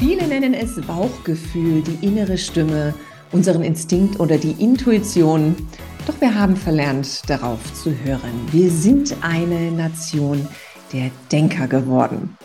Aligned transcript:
Viele 0.00 0.26
nennen 0.26 0.54
es 0.54 0.80
Bauchgefühl, 0.80 1.82
die 1.82 2.06
innere 2.06 2.38
Stimme, 2.38 2.94
unseren 3.32 3.62
Instinkt 3.62 4.18
oder 4.18 4.38
die 4.38 4.52
Intuition. 4.52 5.54
Doch 6.06 6.18
wir 6.22 6.34
haben 6.34 6.56
verlernt, 6.56 7.28
darauf 7.28 7.58
zu 7.74 7.94
hören. 8.02 8.32
Wir 8.50 8.70
sind 8.70 9.14
eine 9.20 9.70
Nation 9.70 10.48
der 10.94 11.10
Denker 11.30 11.68
geworden. 11.68 12.38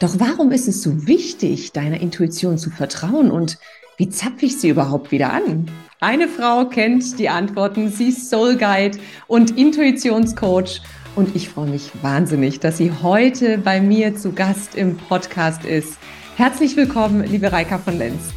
Doch 0.00 0.16
warum 0.18 0.50
ist 0.50 0.66
es 0.66 0.82
so 0.82 1.06
wichtig, 1.06 1.72
deiner 1.72 2.00
Intuition 2.00 2.58
zu 2.58 2.70
vertrauen 2.70 3.30
und 3.30 3.56
wie 3.98 4.08
zapfe 4.08 4.46
ich 4.46 4.58
sie 4.58 4.70
überhaupt 4.70 5.12
wieder 5.12 5.32
an? 5.32 5.70
Eine 6.00 6.26
Frau 6.26 6.64
kennt 6.64 7.20
die 7.20 7.28
Antworten. 7.28 7.88
Sie 7.88 8.08
ist 8.08 8.28
Soul 8.28 8.56
Guide 8.56 8.98
und 9.28 9.56
Intuitionscoach. 9.56 10.82
Und 11.14 11.36
ich 11.36 11.50
freue 11.50 11.68
mich 11.68 11.92
wahnsinnig, 12.02 12.58
dass 12.58 12.78
sie 12.78 12.90
heute 13.00 13.58
bei 13.58 13.80
mir 13.80 14.16
zu 14.16 14.32
Gast 14.32 14.74
im 14.74 14.96
Podcast 14.96 15.64
ist. 15.64 15.98
Herzlich 16.36 16.76
willkommen, 16.76 17.24
liebe 17.24 17.50
Reika 17.50 17.78
von 17.78 17.96
Lenz. 17.96 18.34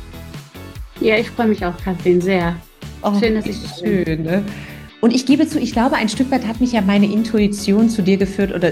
Ja, 1.02 1.18
ich 1.18 1.30
freue 1.30 1.48
mich 1.48 1.66
auch, 1.66 1.76
Kathrin, 1.84 2.22
sehr. 2.22 2.56
Oh, 3.02 3.12
schön, 3.20 3.36
dass 3.36 3.46
ich 3.46 3.58
schön. 3.78 4.24
Ne? 4.24 4.42
Und 5.02 5.14
ich 5.14 5.26
gebe 5.26 5.46
zu, 5.46 5.60
ich 5.60 5.74
glaube, 5.74 5.98
ein 5.98 6.08
Stück 6.08 6.32
weit 6.32 6.48
hat 6.48 6.62
mich 6.62 6.72
ja 6.72 6.80
meine 6.80 7.12
Intuition 7.12 7.90
zu 7.90 8.02
dir 8.02 8.16
geführt 8.16 8.54
oder 8.54 8.72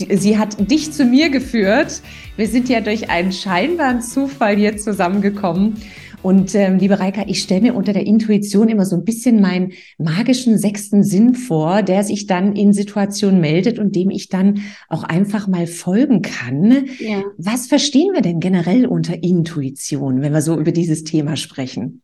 die, 0.00 0.16
sie 0.16 0.38
hat 0.38 0.70
dich 0.70 0.90
zu 0.90 1.04
mir 1.04 1.28
geführt. 1.28 2.00
Wir 2.36 2.48
sind 2.48 2.70
ja 2.70 2.80
durch 2.80 3.10
einen 3.10 3.30
scheinbaren 3.30 4.00
Zufall 4.00 4.56
hier 4.56 4.78
zusammengekommen. 4.78 5.76
Und 6.22 6.54
ähm, 6.54 6.78
liebe 6.78 7.00
Reika, 7.00 7.24
ich 7.26 7.42
stelle 7.42 7.62
mir 7.62 7.74
unter 7.74 7.92
der 7.92 8.06
Intuition 8.06 8.68
immer 8.68 8.84
so 8.84 8.96
ein 8.96 9.04
bisschen 9.04 9.40
meinen 9.40 9.72
magischen 9.98 10.56
sechsten 10.56 11.02
Sinn 11.02 11.34
vor, 11.34 11.82
der 11.82 12.04
sich 12.04 12.26
dann 12.26 12.54
in 12.54 12.72
Situationen 12.72 13.40
meldet 13.40 13.78
und 13.80 13.96
dem 13.96 14.10
ich 14.10 14.28
dann 14.28 14.62
auch 14.88 15.02
einfach 15.02 15.48
mal 15.48 15.66
folgen 15.66 16.22
kann. 16.22 16.86
Ja. 16.98 17.24
Was 17.38 17.66
verstehen 17.66 18.14
wir 18.14 18.22
denn 18.22 18.38
generell 18.38 18.86
unter 18.86 19.22
Intuition, 19.22 20.22
wenn 20.22 20.32
wir 20.32 20.42
so 20.42 20.58
über 20.58 20.72
dieses 20.72 21.02
Thema 21.02 21.36
sprechen? 21.36 22.02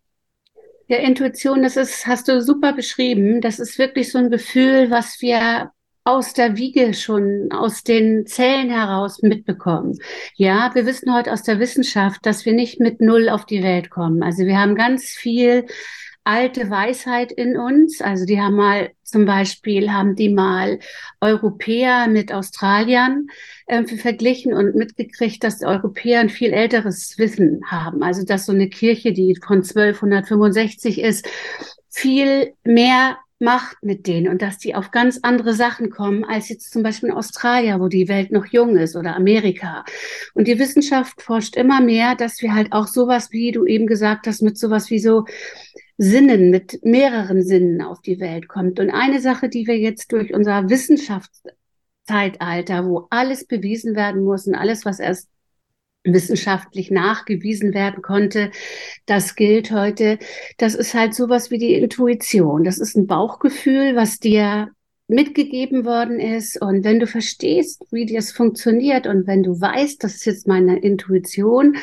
Ja, 0.89 0.97
Intuition, 0.97 1.63
das 1.63 1.77
ist, 1.77 2.07
hast 2.07 2.29
du 2.29 2.43
super 2.43 2.73
beschrieben. 2.73 3.41
Das 3.41 3.59
ist 3.61 3.79
wirklich 3.79 4.11
so 4.11 4.19
ein 4.19 4.31
Gefühl, 4.31 4.91
was 4.91 5.21
wir 5.21 5.71
aus 6.09 6.33
der 6.33 6.57
Wiege 6.57 6.95
schon, 6.95 7.53
aus 7.53 7.85
den 7.85 8.25
Zellen 8.27 8.71
heraus 8.71 9.21
mitbekommen. 9.21 9.99
Ja, 10.37 10.71
wir 10.73 10.87
wissen 10.87 11.15
heute 11.15 11.31
aus 11.31 11.43
der 11.43 11.61
Wissenschaft, 11.61 12.25
dass 12.25 12.47
wir 12.47 12.55
nicht 12.55 12.81
mit 12.81 13.03
Null 13.03 13.29
auf 13.29 13.45
die 13.45 13.63
Welt 13.63 13.91
kommen. 13.91 14.23
Also 14.23 14.47
wir 14.47 14.59
haben 14.59 14.75
ganz 14.75 15.11
viel 15.11 15.67
alte 16.25 16.71
Weisheit 16.71 17.31
in 17.31 17.59
uns. 17.59 18.01
Also 18.01 18.25
die 18.25 18.41
haben 18.41 18.57
mal 18.57 18.91
zum 19.03 19.27
Beispiel, 19.27 19.93
haben 19.93 20.17
die 20.17 20.31
mal 20.31 20.79
Europäer 21.21 22.07
mit 22.09 22.33
Australiern 22.33 23.27
äh, 23.67 23.85
verglichen 23.85 24.55
und 24.55 24.77
mitgekriegt, 24.77 25.45
dass 25.45 25.59
die 25.59 25.67
Europäer 25.67 26.21
ein 26.21 26.31
viel 26.31 26.55
älteres 26.55 27.19
Wissen 27.19 27.61
haben. 27.67 28.03
Also 28.03 28.25
dass 28.25 28.47
so 28.47 28.53
eine 28.53 28.71
Kirche, 28.71 29.13
die 29.13 29.37
von 29.37 29.59
1265 29.59 31.03
ist, 31.03 31.29
viel 31.91 32.55
mehr 32.65 33.19
macht 33.41 33.77
mit 33.83 34.07
denen 34.07 34.29
und 34.29 34.43
dass 34.43 34.59
die 34.59 34.75
auf 34.75 34.91
ganz 34.91 35.21
andere 35.23 35.55
Sachen 35.55 35.89
kommen 35.91 36.25
als 36.25 36.49
jetzt 36.49 36.73
zum 36.73 36.83
Beispiel 36.83 37.11
in 37.11 37.15
Australien, 37.15 37.81
wo 37.81 37.89
die 37.89 38.09
Welt 38.09 38.33
noch 38.33 38.47
jung 38.47 38.77
ist 38.77 38.97
oder 38.97 39.15
Amerika. 39.15 39.85
Und 40.35 40.49
die 40.49 40.59
Wissenschaft 40.59 41.23
forscht 41.23 41.57
immer 41.57 41.81
mehr, 41.81 42.17
dass 42.17 42.43
wir 42.43 42.55
halt 42.55 42.73
auch 42.73 42.89
sowas, 42.89 43.31
wie 43.31 43.53
du 43.53 43.65
eben 43.65 43.87
gesagt 43.87 44.27
hast, 44.27 44.43
mit 44.43 44.59
sowas 44.59 44.91
wie 44.91 44.99
so 44.99 45.25
Sinnen, 45.99 46.51
mit 46.51 46.85
mehreren 46.85 47.43
Sinnen 47.43 47.83
auf 47.83 48.01
die 48.01 48.21
Welt 48.21 48.49
kommt. 48.49 48.81
Und 48.81 48.91
eine 48.91 49.21
Sache, 49.21 49.49
die 49.49 49.67
wir 49.67 49.79
jetzt 49.79 50.13
durch 50.13 50.33
unser 50.33 50.69
Wissenschaftszeitalter, 50.69 52.87
wo 52.87 53.09
alles 53.11 53.47
bewiesen 53.47 53.97
werden 53.97 54.23
muss 54.23 54.47
und 54.47 54.55
alles, 54.55 54.85
was 54.85 55.01
erst 55.01 55.29
wissenschaftlich 56.05 56.91
nachgewiesen 56.91 57.75
werden 57.75 58.03
konnte. 58.03 58.51
Das 59.07 59.35
gilt 59.35 59.73
heute. 59.73 60.19
Das 60.57 60.75
ist 60.75 60.95
halt 60.95 61.15
sowas 61.15 61.51
wie 61.51 61.59
die 61.59 61.75
Intuition. 61.75 62.65
Das 62.65 62.79
ist 62.79 62.97
ein 62.97 63.07
Bauchgefühl, 63.07 63.97
was 63.97 64.19
dir 64.19 64.71
mitgegeben 65.09 65.87
worden 65.87 66.21
ist. 66.21 66.61
Und 66.61 66.85
wenn 66.85 67.01
du 67.01 67.07
verstehst, 67.07 67.83
wie 67.91 68.05
das 68.05 68.31
funktioniert 68.31 69.07
und 69.07 69.27
wenn 69.27 69.43
du 69.43 69.59
weißt, 69.59 70.05
das 70.05 70.17
ist 70.17 70.27
jetzt 70.27 70.47
meine 70.47 70.79
Intuition 70.79 71.77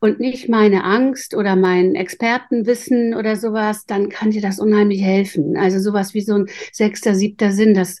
und 0.00 0.20
nicht 0.20 0.48
meine 0.48 0.84
Angst 0.84 1.34
oder 1.34 1.56
mein 1.56 1.96
Expertenwissen 1.96 3.14
oder 3.14 3.34
sowas, 3.34 3.84
dann 3.84 4.08
kann 4.08 4.30
dir 4.30 4.40
das 4.40 4.60
unheimlich 4.60 5.02
helfen. 5.02 5.56
Also 5.56 5.80
sowas 5.80 6.14
wie 6.14 6.20
so 6.20 6.34
ein 6.34 6.46
sechster, 6.72 7.16
siebter 7.16 7.50
Sinn, 7.50 7.74
das 7.74 8.00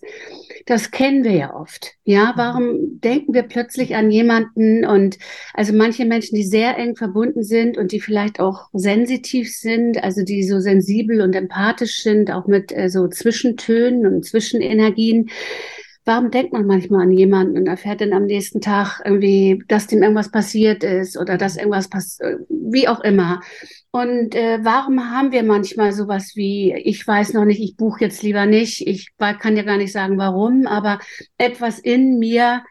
das 0.68 0.90
kennen 0.90 1.24
wir 1.24 1.32
ja 1.32 1.54
oft. 1.54 1.94
Ja, 2.04 2.26
mhm. 2.26 2.32
warum 2.36 3.00
denken 3.00 3.32
wir 3.32 3.44
plötzlich 3.44 3.96
an 3.96 4.10
jemanden 4.10 4.84
und 4.84 5.18
also 5.54 5.72
manche 5.72 6.04
Menschen, 6.04 6.34
die 6.34 6.44
sehr 6.44 6.76
eng 6.76 6.94
verbunden 6.94 7.42
sind 7.42 7.78
und 7.78 7.90
die 7.90 8.00
vielleicht 8.00 8.38
auch 8.38 8.68
sensitiv 8.74 9.50
sind, 9.56 10.04
also 10.04 10.22
die 10.22 10.42
so 10.42 10.60
sensibel 10.60 11.22
und 11.22 11.34
empathisch 11.34 12.02
sind, 12.02 12.30
auch 12.30 12.46
mit 12.46 12.70
äh, 12.76 12.90
so 12.90 13.08
Zwischentönen 13.08 14.06
und 14.06 14.26
Zwischenenergien. 14.26 15.30
Warum 16.08 16.30
denkt 16.30 16.54
man 16.54 16.64
manchmal 16.64 17.02
an 17.02 17.10
jemanden 17.10 17.58
und 17.58 17.66
erfährt 17.66 18.00
dann 18.00 18.14
am 18.14 18.24
nächsten 18.24 18.62
Tag 18.62 19.02
irgendwie, 19.04 19.62
dass 19.68 19.88
dem 19.88 20.02
irgendwas 20.02 20.30
passiert 20.30 20.82
ist 20.82 21.18
oder 21.18 21.36
dass 21.36 21.58
irgendwas 21.58 21.90
passiert, 21.90 22.38
wie 22.48 22.88
auch 22.88 23.00
immer. 23.00 23.42
Und 23.90 24.34
äh, 24.34 24.58
warum 24.62 25.10
haben 25.10 25.32
wir 25.32 25.42
manchmal 25.42 25.92
sowas 25.92 26.32
wie, 26.34 26.72
ich 26.72 27.06
weiß 27.06 27.34
noch 27.34 27.44
nicht, 27.44 27.60
ich 27.60 27.76
buche 27.76 28.06
jetzt 28.06 28.22
lieber 28.22 28.46
nicht, 28.46 28.86
ich 28.86 29.10
kann 29.18 29.58
ja 29.58 29.62
gar 29.64 29.76
nicht 29.76 29.92
sagen 29.92 30.16
warum, 30.16 30.66
aber 30.66 30.98
etwas 31.36 31.78
in 31.78 32.18
mir 32.18 32.62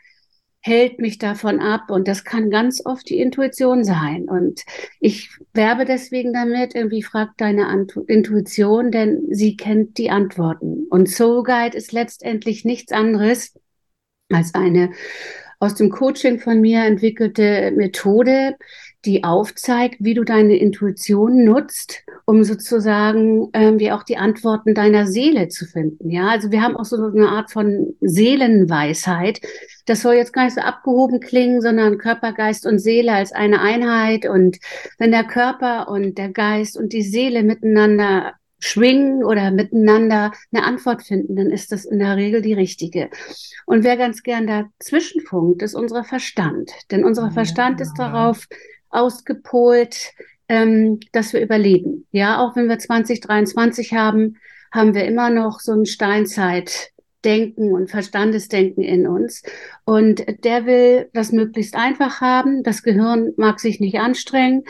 hält 0.67 0.99
mich 0.99 1.17
davon 1.17 1.59
ab 1.59 1.89
und 1.89 2.07
das 2.07 2.23
kann 2.23 2.49
ganz 2.49 2.85
oft 2.85 3.09
die 3.09 3.19
Intuition 3.19 3.83
sein. 3.83 4.29
Und 4.29 4.63
ich 4.99 5.29
werbe 5.53 5.85
deswegen 5.85 6.33
damit, 6.33 6.75
irgendwie 6.75 7.03
fragt 7.03 7.41
deine 7.41 7.67
Antu 7.67 8.01
Intuition, 8.01 8.91
denn 8.91 9.23
sie 9.31 9.55
kennt 9.55 9.97
die 9.97 10.09
Antworten. 10.09 10.85
Und 10.89 11.09
Soul 11.09 11.43
Guide 11.43 11.77
ist 11.77 11.91
letztendlich 11.93 12.65
nichts 12.65 12.91
anderes 12.91 13.53
als 14.29 14.53
eine 14.53 14.91
aus 15.59 15.75
dem 15.75 15.89
Coaching 15.89 16.39
von 16.39 16.61
mir 16.61 16.83
entwickelte 16.83 17.71
Methode, 17.71 18.55
die 19.05 19.23
aufzeigt, 19.23 19.97
wie 19.99 20.13
du 20.13 20.23
deine 20.23 20.57
Intuition 20.57 21.43
nutzt, 21.43 22.03
um 22.25 22.43
sozusagen 22.43 23.49
ähm, 23.53 23.79
wie 23.79 23.91
auch 23.91 24.03
die 24.03 24.17
Antworten 24.17 24.73
deiner 24.73 25.07
Seele 25.07 25.47
zu 25.47 25.65
finden. 25.65 26.09
Ja, 26.09 26.27
also 26.27 26.51
wir 26.51 26.61
haben 26.61 26.75
auch 26.75 26.85
so 26.85 26.97
eine 26.97 27.29
Art 27.29 27.51
von 27.51 27.95
Seelenweisheit. 28.01 29.39
Das 29.85 30.01
soll 30.01 30.15
jetzt 30.15 30.33
gar 30.33 30.45
nicht 30.45 30.55
so 30.55 30.61
abgehoben 30.61 31.19
klingen, 31.19 31.61
sondern 31.61 31.97
Körper, 31.97 32.33
Geist 32.33 32.65
und 32.65 32.79
Seele 32.79 33.13
als 33.13 33.31
eine 33.31 33.61
Einheit. 33.61 34.25
Und 34.25 34.57
wenn 34.97 35.11
der 35.11 35.23
Körper 35.23 35.87
und 35.89 36.17
der 36.17 36.29
Geist 36.29 36.77
und 36.77 36.91
die 36.91 37.03
Seele 37.03 37.43
miteinander 37.43 38.33
schwingen 38.59 39.23
oder 39.23 39.51
miteinander 39.51 40.31
eine 40.51 40.63
Antwort 40.63 41.03
finden, 41.03 41.35
dann 41.35 41.51
ist 41.51 41.71
das 41.71 41.85
in 41.85 41.99
der 41.99 42.17
Regel 42.17 42.41
die 42.41 42.53
richtige. 42.53 43.09
Und 43.65 43.83
wer 43.83 43.97
ganz 43.97 44.23
gern 44.23 44.47
dazwischen 44.47 45.21
funkt, 45.21 45.61
ist 45.61 45.75
unser 45.75 46.03
Verstand. 46.03 46.71
Denn 46.89 47.05
unser 47.05 47.31
Verstand 47.31 47.79
ja. 47.79 47.85
ist 47.85 47.93
darauf 47.97 48.47
ausgepolt, 48.89 50.13
ähm, 50.49 50.99
dass 51.11 51.33
wir 51.33 51.41
überleben. 51.41 52.05
Ja, 52.11 52.39
auch 52.39 52.55
wenn 52.55 52.69
wir 52.69 52.79
2023 52.79 53.93
haben, 53.93 54.37
haben 54.71 54.93
wir 54.93 55.05
immer 55.05 55.29
noch 55.29 55.59
so 55.59 55.73
ein 55.73 55.85
Steinzeitdenken 55.85 57.73
und 57.73 57.89
Verstandesdenken 57.89 58.83
in 58.83 59.07
uns. 59.07 59.43
Und 59.85 60.25
der 60.43 60.65
will 60.65 61.09
das 61.13 61.31
möglichst 61.31 61.75
einfach 61.75 62.21
haben. 62.21 62.63
Das 62.63 62.83
Gehirn 62.83 63.33
mag 63.37 63.59
sich 63.59 63.79
nicht 63.79 63.99
anstrengen. 63.99 64.63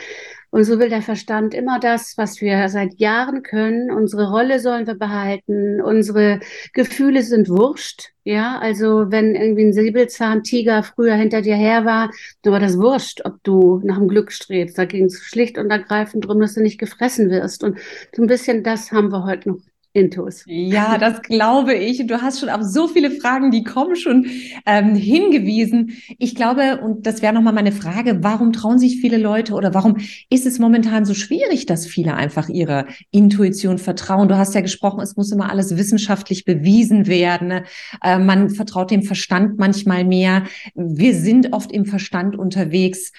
Und 0.57 0.63
so 0.63 0.79
will 0.79 0.89
der 0.89 1.03
Verstand 1.03 1.53
immer 1.53 1.79
das, 1.79 2.17
was 2.17 2.41
wir 2.41 2.67
seit 2.69 2.99
Jahren 2.99 3.43
können. 3.43 3.91
Unsere 3.91 4.31
Rolle 4.31 4.59
sollen 4.59 4.87
wir 4.87 4.95
behalten. 4.95 5.79
Unsere 5.81 6.39
Gefühle 6.73 7.21
sind 7.21 7.47
wurscht. 7.47 8.09
Ja, 8.23 8.57
also 8.57 9.11
wenn 9.11 9.35
irgendwie 9.35 9.65
ein 9.65 9.73
Säbelzahntiger 9.73 10.81
früher 10.81 11.13
hinter 11.13 11.43
dir 11.43 11.55
her 11.55 11.85
war, 11.85 12.09
dann 12.41 12.53
war 12.53 12.59
das 12.59 12.75
wurscht, 12.79 13.21
ob 13.23 13.35
du 13.43 13.81
nach 13.83 13.99
dem 13.99 14.07
Glück 14.07 14.31
strebst. 14.31 14.79
Da 14.79 14.85
ging 14.85 15.05
es 15.05 15.21
schlicht 15.21 15.59
und 15.59 15.69
ergreifend 15.69 16.25
darum, 16.25 16.39
dass 16.39 16.55
du 16.55 16.61
nicht 16.61 16.79
gefressen 16.79 17.29
wirst. 17.29 17.63
Und 17.63 17.77
so 18.15 18.23
ein 18.23 18.27
bisschen 18.27 18.63
das 18.63 18.91
haben 18.91 19.11
wir 19.11 19.25
heute 19.25 19.49
noch 19.49 19.59
Intus. 19.97 20.43
Ja, 20.45 20.97
das 20.97 21.21
glaube 21.23 21.73
ich. 21.73 22.05
Du 22.05 22.21
hast 22.21 22.39
schon 22.39 22.49
auf 22.49 22.61
so 22.61 22.87
viele 22.87 23.09
Fragen, 23.11 23.49
die 23.49 23.63
kommen, 23.63 23.95
schon 23.95 24.27
ähm, 24.65 24.95
hingewiesen. 24.95 25.97
Ich 26.19 26.35
glaube, 26.35 26.79
und 26.81 27.07
das 27.07 27.21
wäre 27.21 27.33
nochmal 27.33 27.53
meine 27.53 27.71
Frage, 27.71 28.23
warum 28.23 28.53
trauen 28.53 28.77
sich 28.77 29.01
viele 29.01 29.17
Leute 29.17 29.53
oder 29.53 29.73
warum 29.73 29.97
ist 30.29 30.45
es 30.45 30.59
momentan 30.59 31.05
so 31.05 31.13
schwierig, 31.13 31.65
dass 31.65 31.87
viele 31.87 32.13
einfach 32.13 32.47
ihrer 32.47 32.85
Intuition 33.11 33.79
vertrauen? 33.79 34.27
Du 34.27 34.37
hast 34.37 34.53
ja 34.53 34.61
gesprochen, 34.61 34.99
es 35.01 35.15
muss 35.17 35.31
immer 35.31 35.49
alles 35.49 35.75
wissenschaftlich 35.75 36.45
bewiesen 36.45 37.07
werden. 37.07 37.63
Äh, 38.03 38.19
man 38.19 38.51
vertraut 38.51 38.91
dem 38.91 39.01
Verstand 39.01 39.57
manchmal 39.57 40.05
mehr. 40.05 40.43
Wir 40.75 41.15
sind 41.15 41.53
oft 41.53 41.71
im 41.71 41.85
Verstand 41.85 42.37
unterwegs. 42.37 43.11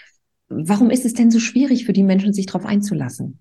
Warum 0.48 0.90
ist 0.90 1.04
es 1.04 1.12
denn 1.12 1.30
so 1.30 1.40
schwierig 1.40 1.84
für 1.84 1.92
die 1.92 2.04
Menschen, 2.04 2.32
sich 2.32 2.46
darauf 2.46 2.64
einzulassen? 2.64 3.40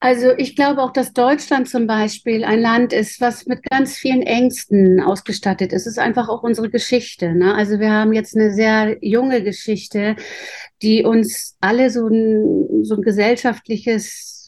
Also 0.00 0.30
ich 0.36 0.54
glaube 0.54 0.80
auch, 0.82 0.92
dass 0.92 1.12
Deutschland 1.12 1.68
zum 1.68 1.88
Beispiel 1.88 2.44
ein 2.44 2.60
Land 2.60 2.92
ist, 2.92 3.20
was 3.20 3.46
mit 3.46 3.68
ganz 3.68 3.96
vielen 3.96 4.22
Ängsten 4.22 5.00
ausgestattet 5.00 5.72
ist. 5.72 5.82
Es 5.82 5.94
ist 5.94 5.98
einfach 5.98 6.28
auch 6.28 6.44
unsere 6.44 6.70
Geschichte. 6.70 7.34
Ne? 7.34 7.52
Also 7.54 7.80
wir 7.80 7.90
haben 7.90 8.12
jetzt 8.12 8.36
eine 8.36 8.52
sehr 8.54 8.96
junge 9.00 9.42
Geschichte, 9.42 10.14
die 10.82 11.04
uns 11.04 11.56
alle 11.60 11.90
so 11.90 12.06
ein, 12.06 12.84
so 12.84 12.94
ein 12.94 13.02
gesellschaftliches 13.02 14.38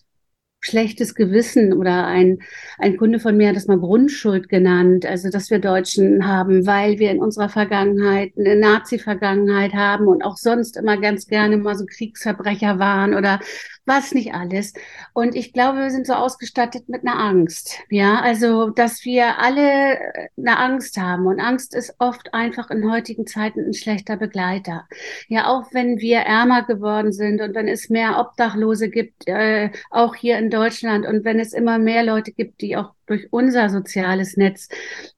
schlechtes 0.60 1.14
Gewissen 1.14 1.72
oder 1.72 2.06
ein, 2.06 2.38
ein 2.78 2.96
Kunde 2.96 3.18
von 3.18 3.36
mir 3.36 3.48
hat 3.48 3.56
das 3.56 3.66
mal 3.66 3.78
Grundschuld 3.78 4.48
genannt, 4.48 5.06
also 5.06 5.30
dass 5.30 5.50
wir 5.50 5.58
Deutschen 5.58 6.26
haben, 6.26 6.66
weil 6.66 6.98
wir 6.98 7.10
in 7.10 7.18
unserer 7.18 7.48
Vergangenheit 7.48 8.32
eine 8.38 8.56
Nazi-Vergangenheit 8.56 9.72
haben 9.72 10.06
und 10.06 10.22
auch 10.22 10.36
sonst 10.36 10.76
immer 10.76 10.98
ganz 10.98 11.26
gerne 11.26 11.56
mal 11.56 11.76
so 11.76 11.86
Kriegsverbrecher 11.86 12.78
waren 12.78 13.14
oder 13.14 13.40
was 13.90 14.14
nicht 14.14 14.32
alles. 14.32 14.72
Und 15.12 15.34
ich 15.34 15.52
glaube, 15.52 15.80
wir 15.80 15.90
sind 15.90 16.06
so 16.06 16.14
ausgestattet 16.14 16.88
mit 16.88 17.04
einer 17.04 17.18
Angst. 17.18 17.80
Ja, 17.90 18.20
also, 18.20 18.70
dass 18.70 19.04
wir 19.04 19.38
alle 19.38 19.98
eine 20.38 20.58
Angst 20.58 20.96
haben. 20.96 21.26
Und 21.26 21.40
Angst 21.40 21.74
ist 21.74 21.94
oft 21.98 22.32
einfach 22.32 22.70
in 22.70 22.90
heutigen 22.90 23.26
Zeiten 23.26 23.66
ein 23.66 23.74
schlechter 23.74 24.16
Begleiter. 24.16 24.86
Ja, 25.28 25.48
auch 25.48 25.64
wenn 25.72 25.98
wir 25.98 26.20
ärmer 26.20 26.62
geworden 26.62 27.12
sind 27.12 27.40
und 27.40 27.54
wenn 27.54 27.66
es 27.66 27.90
mehr 27.90 28.20
Obdachlose 28.20 28.88
gibt, 28.88 29.26
äh, 29.26 29.70
auch 29.90 30.14
hier 30.14 30.38
in 30.38 30.50
Deutschland 30.50 31.04
und 31.04 31.24
wenn 31.24 31.40
es 31.40 31.52
immer 31.52 31.78
mehr 31.78 32.04
Leute 32.04 32.30
gibt, 32.30 32.60
die 32.60 32.76
auch 32.76 32.94
durch 33.06 33.26
unser 33.32 33.68
soziales 33.70 34.36
Netz 34.36 34.68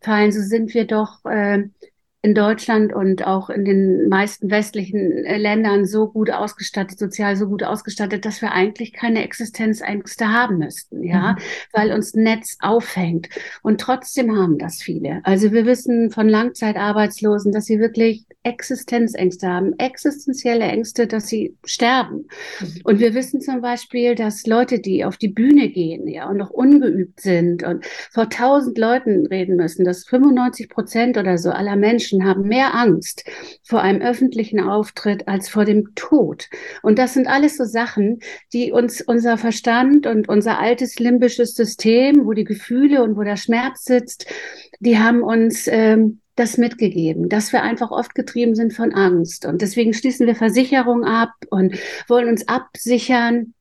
fallen, 0.01 0.33
so 0.33 0.41
sind 0.41 0.73
wir 0.73 0.87
doch 0.87 1.23
äh, 1.27 1.65
in 2.25 2.37
Deutschland 2.37 2.93
und 2.93 3.27
auch 3.27 3.51
in 3.51 3.65
den 3.65 4.09
meisten 4.09 4.49
westlichen 4.49 5.25
äh, 5.25 5.39
Ländern 5.39 5.87
so 5.87 6.09
gut 6.09 6.31
ausgestattet, 6.31 6.97
sozial 6.97 7.35
so 7.35 7.49
gut 7.49 7.65
ausgestattet, 7.65 8.25
dass 8.25 8.41
wir 8.41 8.53
eigentlich 8.53 8.93
keine 8.93 9.25
Existenzängste 9.25 10.29
haben 10.29 10.59
müssten, 10.59 11.03
ja, 11.03 11.33
mhm. 11.33 11.37
weil 11.73 11.93
uns 11.93 12.15
Netz 12.15 12.59
aufhängt. 12.61 13.29
Und 13.63 13.81
trotzdem 13.81 14.37
haben 14.37 14.57
das 14.57 14.81
viele. 14.81 15.21
Also 15.25 15.51
wir 15.51 15.67
wissen 15.67 16.13
von 16.13 16.29
Langzeitarbeitslosen, 16.29 17.51
dass 17.51 17.65
sie 17.65 17.81
wirklich 17.81 18.25
Existenzängste 18.45 19.49
haben, 19.49 19.77
existenzielle 19.79 20.65
Ängste, 20.65 21.09
dass 21.09 21.27
sie 21.27 21.57
sterben. 21.65 22.29
Mhm. 22.61 22.81
Und 22.85 23.01
wir 23.01 23.15
wissen 23.15 23.41
zum 23.41 23.61
Beispiel, 23.61 24.15
dass 24.15 24.47
Leute, 24.47 24.79
die 24.79 25.05
auf 25.05 25.17
die 25.17 25.29
Bühne 25.29 25.71
gehen, 25.71 26.07
ja, 26.07 26.29
und 26.29 26.37
noch 26.37 26.51
ungeübt 26.51 27.21
sind 27.21 27.65
und 27.65 27.85
vor 28.13 28.31
tausend 28.31 28.79
Leuten 28.79 29.27
reden 29.27 29.57
müssen, 29.57 29.85
dass 29.85 30.05
95 30.05 30.69
Prozent 30.69 31.19
oder 31.19 31.37
so 31.37 31.51
aller 31.51 31.75
Menschen 31.75 32.12
Menschen 32.13 32.25
haben 32.25 32.49
mehr 32.49 32.75
Angst 32.75 33.25
vor 33.63 33.81
einem 33.81 34.03
öffentlichen 34.03 34.61
Auftritt 34.61 35.29
als 35.29 35.49
vor 35.49 35.65
dem 35.65 35.95
Tod. 35.95 36.49
Und 36.83 36.99
das 36.99 37.15
sind 37.15 37.27
alles 37.27 37.57
so 37.57 37.65
Sachen, 37.65 38.21
die 38.53 38.73
uns 38.73 39.01
unser 39.01 39.39
Verstand 39.39 40.07
und 40.07 40.29
unser 40.29 40.59
altes 40.59 40.99
limbisches 40.99 41.55
System, 41.55 42.27
wo 42.27 42.33
die 42.33 42.45
Gefühle 42.45 43.03
und 43.03 43.17
wo 43.17 43.23
der 43.23 43.37
Schmerz 43.37 43.85
sitzt, 43.85 44.27
die 44.81 44.99
haben 44.99 45.23
uns 45.23 45.67
ähm, 45.69 46.21
das 46.35 46.57
mitgegeben, 46.57 47.29
dass 47.29 47.53
wir 47.53 47.63
einfach 47.63 47.91
oft 47.91 48.15
getrieben 48.15 48.55
sind 48.55 48.73
von 48.73 48.93
Angst. 48.93 49.45
Und 49.45 49.61
deswegen 49.63 49.93
schließen 49.93 50.27
wir 50.27 50.35
Versicherungen 50.35 51.05
ab 51.05 51.33
und 51.51 51.77
wollen 52.09 52.29
uns 52.29 52.49
absichern 52.49 53.55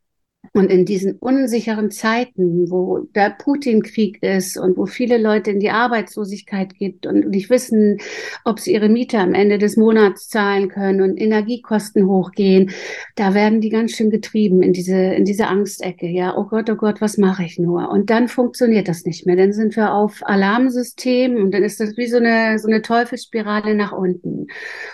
und 0.54 0.70
in 0.70 0.86
diesen 0.86 1.14
unsicheren 1.18 1.92
Zeiten, 1.92 2.70
wo 2.70 3.00
der 3.16 3.30
Putin-Krieg 3.30 4.22
ist 4.22 4.58
und 4.58 4.76
wo 4.76 4.86
viele 4.86 5.18
Leute 5.18 5.52
in 5.52 5.60
die 5.60 5.70
Arbeitslosigkeit 5.70 6.76
geht 6.76 7.06
und 7.06 7.30
nicht 7.30 7.50
wissen, 7.50 8.00
ob 8.44 8.60
sie 8.60 8.74
ihre 8.74 8.90
Miete 8.90 9.18
am 9.20 9.34
Ende 9.34 9.60
des 9.60 9.78
Monats 9.78 10.28
zahlen 10.28 10.68
können 10.68 11.02
und 11.02 11.18
Energiekosten 11.18 12.06
hochgehen, 12.06 12.72
da 13.16 13.34
werden 13.34 13.62
die 13.62 13.70
ganz 13.70 13.92
schön 13.92 14.10
getrieben 14.10 14.62
in 14.62 14.74
diese, 14.74 14.98
in 14.98 15.24
diese 15.24 15.48
Angstecke. 15.48 16.08
Ja, 16.08 16.36
oh 16.36 16.46
Gott, 16.46 16.70
oh 16.70 16.76
Gott, 16.76 17.00
was 17.00 17.18
mache 17.18 17.44
ich 17.44 17.58
nur? 17.58 17.90
Und 17.90 18.10
dann 18.10 18.28
funktioniert 18.28 18.90
das 18.90 19.06
nicht 19.06 19.26
mehr. 19.26 19.38
Dann 19.38 19.54
sind 19.54 19.76
wir 19.78 19.94
auf 19.94 20.22
Alarmsystem 20.24 21.36
und 21.36 21.52
dann 21.54 21.64
ist 21.64 21.80
das 21.80 21.96
wie 21.96 22.08
so 22.08 22.18
eine, 22.18 22.60
so 22.60 22.68
eine 22.68 22.82
Teufelsspirale 22.82 23.74
nach 23.76 23.94
unten. 23.94 24.48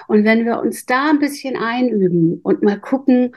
Und 0.07 0.23
wenn 0.23 0.45
wir 0.45 0.59
uns 0.59 0.85
da 0.85 1.09
ein 1.09 1.19
bisschen 1.19 1.55
einüben 1.55 2.41
und 2.43 2.61
mal 2.61 2.79
gucken, 2.79 3.31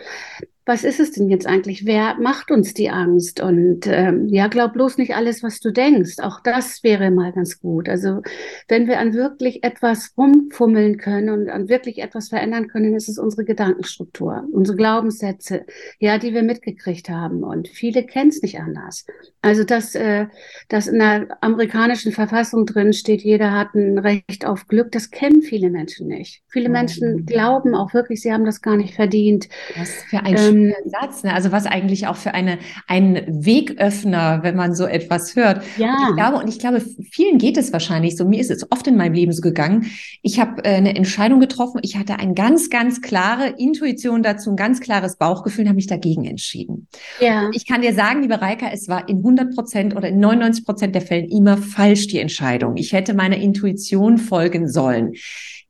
was 0.70 0.84
ist 0.84 1.00
es 1.00 1.10
denn 1.10 1.28
jetzt 1.28 1.48
eigentlich? 1.48 1.84
Wer 1.84 2.14
macht 2.20 2.52
uns 2.52 2.74
die 2.74 2.90
Angst? 2.90 3.40
Und 3.40 3.88
ähm, 3.88 4.28
ja, 4.28 4.46
glaub 4.46 4.72
bloß 4.74 4.98
nicht 4.98 5.16
alles, 5.16 5.42
was 5.42 5.58
du 5.58 5.72
denkst. 5.72 6.20
Auch 6.20 6.38
das 6.38 6.84
wäre 6.84 7.10
mal 7.10 7.32
ganz 7.32 7.58
gut. 7.58 7.88
Also 7.88 8.22
wenn 8.68 8.86
wir 8.86 9.00
an 9.00 9.12
wirklich 9.12 9.64
etwas 9.64 10.12
rumfummeln 10.16 10.96
können 10.96 11.30
und 11.30 11.48
an 11.48 11.68
wirklich 11.68 11.98
etwas 11.98 12.28
verändern 12.28 12.68
können, 12.68 12.94
ist 12.94 13.08
es 13.08 13.18
unsere 13.18 13.44
Gedankenstruktur, 13.44 14.44
unsere 14.52 14.76
Glaubenssätze, 14.76 15.66
ja, 15.98 16.18
die 16.18 16.34
wir 16.34 16.44
mitgekriegt 16.44 17.10
haben. 17.10 17.42
Und 17.42 17.66
viele 17.66 18.04
kennen 18.04 18.28
es 18.28 18.40
nicht 18.40 18.60
anders. 18.60 19.06
Also 19.42 19.64
dass, 19.64 19.96
äh, 19.96 20.26
dass 20.68 20.86
in 20.86 21.00
der 21.00 21.36
amerikanischen 21.40 22.12
Verfassung 22.12 22.64
drin 22.64 22.92
steht, 22.92 23.22
jeder 23.22 23.50
hat 23.50 23.74
ein 23.74 23.98
Recht 23.98 24.46
auf 24.46 24.68
Glück, 24.68 24.92
das 24.92 25.10
kennen 25.10 25.42
viele 25.42 25.68
Menschen 25.68 26.06
nicht. 26.06 26.42
Viele 26.46 26.68
Menschen 26.68 27.12
mhm. 27.16 27.26
glauben 27.26 27.74
auch 27.74 27.92
wirklich, 27.92 28.22
sie 28.22 28.32
haben 28.32 28.44
das 28.44 28.62
gar 28.62 28.76
nicht 28.76 28.94
verdient. 28.94 29.48
Was 29.76 30.04
für 30.04 30.18
ein 30.20 30.36
ähm, 30.38 30.59
Satz, 30.86 31.22
ne? 31.22 31.34
also 31.34 31.52
was 31.52 31.66
eigentlich 31.66 32.06
auch 32.06 32.16
für 32.16 32.34
eine, 32.34 32.58
ein 32.86 33.24
Wegöffner, 33.28 34.40
wenn 34.42 34.56
man 34.56 34.74
so 34.74 34.84
etwas 34.84 35.36
hört. 35.36 35.62
Ja. 35.76 35.94
Und 35.94 36.08
ich 36.10 36.16
glaube, 36.16 36.36
und 36.38 36.48
ich 36.48 36.58
glaube, 36.58 36.80
vielen 37.10 37.38
geht 37.38 37.56
es 37.56 37.72
wahrscheinlich 37.72 38.16
so. 38.16 38.26
Mir 38.26 38.40
ist 38.40 38.50
es 38.50 38.70
oft 38.70 38.86
in 38.86 38.96
meinem 38.96 39.14
Leben 39.14 39.32
so 39.32 39.40
gegangen. 39.40 39.86
Ich 40.22 40.40
habe 40.40 40.64
äh, 40.64 40.74
eine 40.74 40.94
Entscheidung 40.96 41.40
getroffen. 41.40 41.80
Ich 41.82 41.96
hatte 41.96 42.18
eine 42.18 42.34
ganz, 42.34 42.70
ganz 42.70 43.00
klare 43.00 43.54
Intuition 43.58 44.22
dazu, 44.22 44.50
ein 44.50 44.56
ganz 44.56 44.80
klares 44.80 45.16
Bauchgefühl 45.16 45.62
und 45.62 45.68
habe 45.68 45.76
mich 45.76 45.86
dagegen 45.86 46.24
entschieden. 46.24 46.88
Ja. 47.20 47.46
Und 47.46 47.56
ich 47.56 47.66
kann 47.66 47.82
dir 47.82 47.94
sagen, 47.94 48.22
liebe 48.22 48.40
Reika, 48.40 48.66
es 48.72 48.88
war 48.88 49.08
in 49.08 49.18
100 49.18 49.54
Prozent 49.54 49.96
oder 49.96 50.08
in 50.08 50.20
99 50.20 50.64
Prozent 50.64 50.94
der 50.94 51.02
Fällen 51.02 51.28
immer 51.28 51.56
falsch, 51.56 52.06
die 52.08 52.18
Entscheidung. 52.18 52.76
Ich 52.76 52.92
hätte 52.92 53.14
meiner 53.14 53.36
Intuition 53.36 54.18
folgen 54.18 54.68
sollen. 54.68 55.14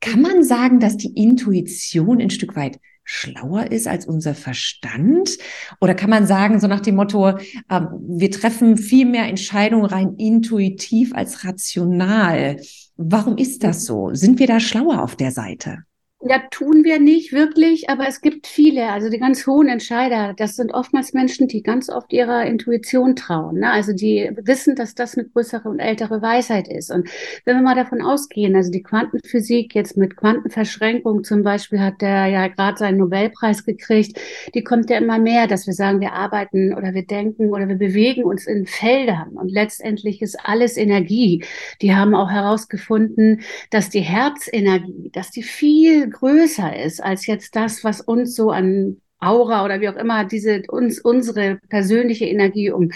Kann 0.01 0.21
man 0.21 0.43
sagen, 0.43 0.79
dass 0.79 0.97
die 0.97 1.13
Intuition 1.13 2.19
ein 2.19 2.31
Stück 2.31 2.55
weit 2.55 2.79
schlauer 3.03 3.71
ist 3.71 3.87
als 3.87 4.05
unser 4.05 4.35
Verstand? 4.35 5.37
Oder 5.79 5.95
kann 5.95 6.09
man 6.09 6.27
sagen, 6.27 6.59
so 6.59 6.67
nach 6.67 6.79
dem 6.79 6.95
Motto, 6.95 7.29
äh, 7.29 7.35
wir 7.69 8.31
treffen 8.31 8.77
viel 8.77 9.05
mehr 9.05 9.27
Entscheidungen 9.27 9.85
rein 9.85 10.15
intuitiv 10.17 11.13
als 11.13 11.45
rational? 11.45 12.61
Warum 12.97 13.37
ist 13.37 13.63
das 13.63 13.85
so? 13.85 14.13
Sind 14.13 14.39
wir 14.39 14.47
da 14.47 14.59
schlauer 14.59 15.01
auf 15.01 15.15
der 15.15 15.31
Seite? 15.31 15.83
Ja, 16.23 16.37
tun 16.51 16.83
wir 16.83 16.99
nicht 16.99 17.33
wirklich, 17.33 17.89
aber 17.89 18.07
es 18.07 18.21
gibt 18.21 18.45
viele, 18.45 18.89
also 18.89 19.09
die 19.09 19.17
ganz 19.17 19.47
hohen 19.47 19.67
Entscheider, 19.67 20.35
das 20.37 20.55
sind 20.55 20.71
oftmals 20.71 21.13
Menschen, 21.13 21.47
die 21.47 21.63
ganz 21.63 21.89
oft 21.89 22.13
ihrer 22.13 22.45
Intuition 22.45 23.15
trauen. 23.15 23.61
Ne? 23.61 23.71
Also 23.71 23.91
die 23.91 24.29
wissen, 24.43 24.75
dass 24.75 24.93
das 24.93 25.17
eine 25.17 25.27
größere 25.27 25.67
und 25.67 25.79
ältere 25.79 26.21
Weisheit 26.21 26.67
ist. 26.67 26.91
Und 26.91 27.09
wenn 27.45 27.55
wir 27.55 27.63
mal 27.63 27.73
davon 27.73 28.03
ausgehen, 28.03 28.55
also 28.55 28.69
die 28.69 28.83
Quantenphysik 28.83 29.73
jetzt 29.73 29.97
mit 29.97 30.15
Quantenverschränkung 30.15 31.23
zum 31.23 31.41
Beispiel 31.41 31.79
hat 31.79 32.01
der 32.01 32.27
ja 32.27 32.47
gerade 32.49 32.77
seinen 32.77 32.99
Nobelpreis 32.99 33.65
gekriegt, 33.65 34.19
die 34.53 34.63
kommt 34.63 34.91
ja 34.91 34.99
immer 34.99 35.17
mehr, 35.17 35.47
dass 35.47 35.65
wir 35.65 35.73
sagen, 35.73 36.01
wir 36.01 36.13
arbeiten 36.13 36.75
oder 36.75 36.93
wir 36.93 37.05
denken 37.07 37.49
oder 37.49 37.67
wir 37.67 37.77
bewegen 37.77 38.25
uns 38.25 38.45
in 38.45 38.67
Feldern 38.67 39.29
und 39.29 39.49
letztendlich 39.49 40.21
ist 40.21 40.37
alles 40.43 40.77
Energie. 40.77 41.43
Die 41.81 41.95
haben 41.95 42.13
auch 42.13 42.29
herausgefunden, 42.29 43.41
dass 43.71 43.89
die 43.89 44.01
Herzenergie, 44.01 45.09
dass 45.11 45.31
die 45.31 45.41
viel 45.41 46.10
größer 46.11 46.77
ist 46.83 47.03
als 47.03 47.25
jetzt 47.25 47.55
das, 47.55 47.83
was 47.83 48.01
uns 48.01 48.35
so 48.35 48.51
an 48.51 48.97
Aura 49.21 49.63
oder 49.63 49.81
wie 49.81 49.89
auch 49.89 49.95
immer 49.95 50.25
diese 50.25 50.63
uns 50.67 50.99
unsere 50.99 51.59
persönliche 51.69 52.25
Energie 52.25 52.71
um, 52.71 52.91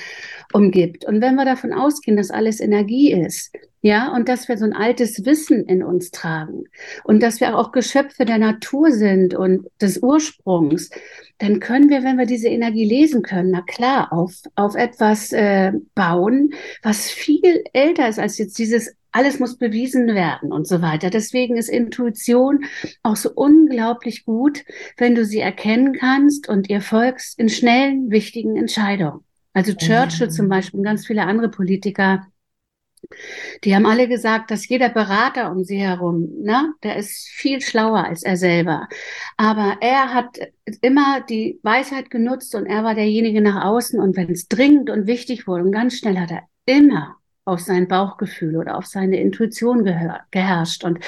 umgibt. 0.52 1.06
Und 1.06 1.22
wenn 1.22 1.36
wir 1.36 1.46
davon 1.46 1.72
ausgehen, 1.72 2.18
dass 2.18 2.32
alles 2.32 2.60
Energie 2.60 3.14
ist, 3.14 3.56
ja, 3.82 4.12
und 4.16 4.28
dass 4.28 4.48
wir 4.48 4.58
so 4.58 4.66
ein 4.66 4.74
altes 4.74 5.26
Wissen 5.26 5.66
in 5.66 5.84
uns 5.84 6.10
tragen 6.10 6.64
und 7.04 7.22
dass 7.22 7.40
wir 7.40 7.56
auch 7.56 7.72
Geschöpfe 7.72 8.26
der 8.26 8.40
Natur 8.40 8.92
sind 8.92 9.36
und 9.36 9.68
des 9.80 10.00
Ursprungs, 10.00 10.90
dann 11.38 11.60
können 11.60 11.90
wir, 11.92 12.04
wenn 12.04 12.18
wir 12.18 12.26
diese 12.26 12.48
Energie 12.48 12.86
lesen 12.86 13.22
können, 13.22 13.52
na 13.52 13.62
klar, 13.62 14.12
auf, 14.12 14.34
auf 14.56 14.74
etwas 14.74 15.32
äh, 15.34 15.72
bauen, 15.94 16.56
was 16.82 17.12
viel 17.12 17.64
älter 17.74 18.10
ist 18.10 18.18
als 18.18 18.40
jetzt 18.40 18.58
dieses 18.58 18.96
alles 19.16 19.40
muss 19.40 19.58
bewiesen 19.58 20.08
werden 20.08 20.52
und 20.52 20.68
so 20.68 20.82
weiter. 20.82 21.10
Deswegen 21.10 21.56
ist 21.56 21.70
Intuition 21.70 22.66
auch 23.02 23.16
so 23.16 23.32
unglaublich 23.34 24.26
gut, 24.26 24.66
wenn 24.98 25.16
du 25.16 25.24
sie 25.24 25.40
erkennen 25.40 25.94
kannst 25.94 26.50
und 26.50 26.70
ihr 26.70 26.82
folgst 26.82 27.40
in 27.40 27.48
schnellen, 27.48 28.12
wichtigen 28.12 28.58
Entscheidungen. 28.58 29.22
Also 29.54 29.74
Churchill 29.74 30.30
zum 30.30 30.50
Beispiel 30.50 30.80
und 30.80 30.84
ganz 30.84 31.08
viele 31.08 31.24
andere 31.24 31.50
Politiker, 31.50 32.28
die 33.64 33.74
haben 33.74 33.86
alle 33.86 34.10
gesagt, 34.10 34.52
dass 34.52 34.68
jeder 34.68 34.90
Berater 34.90 35.50
um 35.50 35.64
sie 35.64 35.78
herum, 35.78 36.28
ne, 36.42 36.74
der 36.84 36.98
ist 36.98 37.30
viel 37.30 37.62
schlauer 37.62 38.04
als 38.04 38.24
er 38.24 38.36
selber. 38.36 38.90
Aber 39.38 39.78
er 39.80 40.14
hat 40.14 40.40
immer 40.82 41.22
die 41.22 41.58
Weisheit 41.64 42.10
genutzt 42.10 42.54
und 42.54 42.66
er 42.66 42.84
war 42.84 42.96
derjenige 42.96 43.42
nach 43.42 43.64
außen. 43.64 43.98
Und 43.98 44.18
wenn 44.18 44.30
es 44.30 44.50
dringend 44.50 44.90
und 44.90 45.08
wichtig 45.08 45.48
wurde 45.48 45.64
und 45.64 45.72
ganz 45.72 46.00
schnell 46.00 46.20
hat 46.20 46.32
er 46.32 46.44
immer 46.66 47.16
auf 47.46 47.60
sein 47.60 47.88
Bauchgefühl 47.88 48.58
oder 48.58 48.76
auf 48.76 48.88
seine 48.88 49.20
Intuition 49.22 49.86
geherrscht. 50.32 50.84
Und 50.84 51.00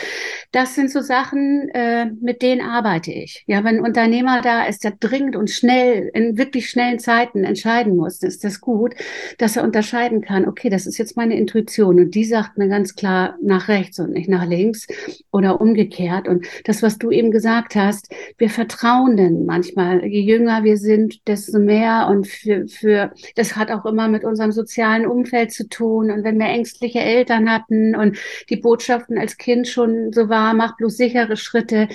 das 0.52 0.76
sind 0.76 0.92
so 0.92 1.02
Sachen, 1.02 1.70
äh, 1.70 2.06
mit 2.22 2.44
denen 2.44 2.62
arbeite 2.62 3.12
ich. 3.12 3.44
Ja, 3.48 3.64
wenn 3.64 3.78
ein 3.78 3.84
Unternehmer 3.84 4.42
da 4.42 4.66
ist, 4.66 4.84
der 4.84 4.92
dringend 4.92 5.36
und 5.36 5.50
schnell, 5.50 6.12
in 6.14 6.38
wirklich 6.38 6.70
schnellen 6.70 7.00
Zeiten 7.00 7.44
entscheiden 7.44 7.96
muss, 7.96 8.22
ist 8.22 8.44
das 8.44 8.62
gut, 8.62 8.94
dass 9.40 9.58
er 9.58 9.64
unterscheiden 9.64 10.22
kann, 10.22 10.48
okay, 10.48 10.70
das 10.70 10.86
ist 10.86 11.00
jetzt 11.00 11.18
meine 11.18 11.36
Intuition 11.36 12.00
und 12.00 12.14
die 12.14 12.24
sagt 12.24 12.58
mir 12.58 12.68
ganz 12.68 12.96
klar 12.96 13.36
nach 13.42 13.68
rechts 13.68 14.00
und 14.00 14.12
nicht 14.12 14.30
nach 14.30 14.46
links 14.46 14.88
oder 15.32 15.60
umgekehrt. 15.60 16.28
Und 16.28 16.46
das, 16.66 16.84
was 16.84 17.00
du 17.00 17.10
eben 17.10 17.32
gesagt 17.32 17.76
hast, 17.76 18.14
wir 18.38 18.52
vertrauen 18.52 19.18
denn 19.18 19.46
manchmal. 19.46 20.06
Je 20.06 20.22
jünger 20.22 20.64
wir 20.64 20.78
sind, 20.78 21.28
desto 21.28 21.58
mehr 21.58 22.08
und 22.12 22.28
für, 22.28 22.68
für, 22.68 23.12
das 23.36 23.56
hat 23.56 23.72
auch 23.72 23.86
immer 23.86 24.08
mit 24.08 24.24
unserem 24.24 24.52
sozialen 24.52 25.08
Umfeld 25.08 25.52
zu 25.52 25.68
tun. 25.68 26.12
Und 26.12 26.27
wenn 26.28 26.40
wir 26.40 26.48
ängstliche 26.48 27.00
Eltern 27.00 27.50
hatten 27.50 27.96
und 27.96 28.18
die 28.50 28.58
Botschaften 28.58 29.18
als 29.18 29.38
Kind 29.38 29.68
schon 29.68 30.12
so 30.14 30.30
war, 30.30 30.54
mach 30.54 30.78
bloß 30.78 30.98
sichere 30.98 31.38
Schritte, 31.38 31.88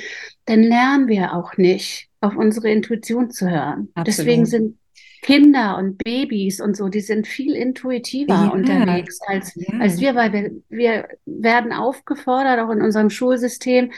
dann 0.46 0.62
lernen 0.62 1.08
wir 1.08 1.34
auch 1.34 1.56
nicht, 1.56 2.08
auf 2.20 2.36
unsere 2.36 2.70
Intuition 2.70 3.30
zu 3.30 3.50
hören. 3.50 3.88
Absolut. 3.94 4.06
Deswegen 4.06 4.46
sind 4.46 4.78
Kinder 5.22 5.76
und 5.78 5.98
Babys 5.98 6.60
und 6.60 6.76
so, 6.76 6.88
die 6.88 7.00
sind 7.00 7.28
viel 7.28 7.54
intuitiver 7.54 8.34
ja, 8.34 8.48
unterwegs 8.48 9.20
als, 9.26 9.54
ja. 9.54 9.78
als 9.78 10.00
wir, 10.00 10.16
weil 10.16 10.32
wir, 10.32 10.50
wir 10.68 11.08
werden 11.26 11.72
aufgefordert, 11.72 12.58
auch 12.58 12.70
in 12.70 12.82
unserem 12.82 13.08
Schulsystem, 13.08 13.92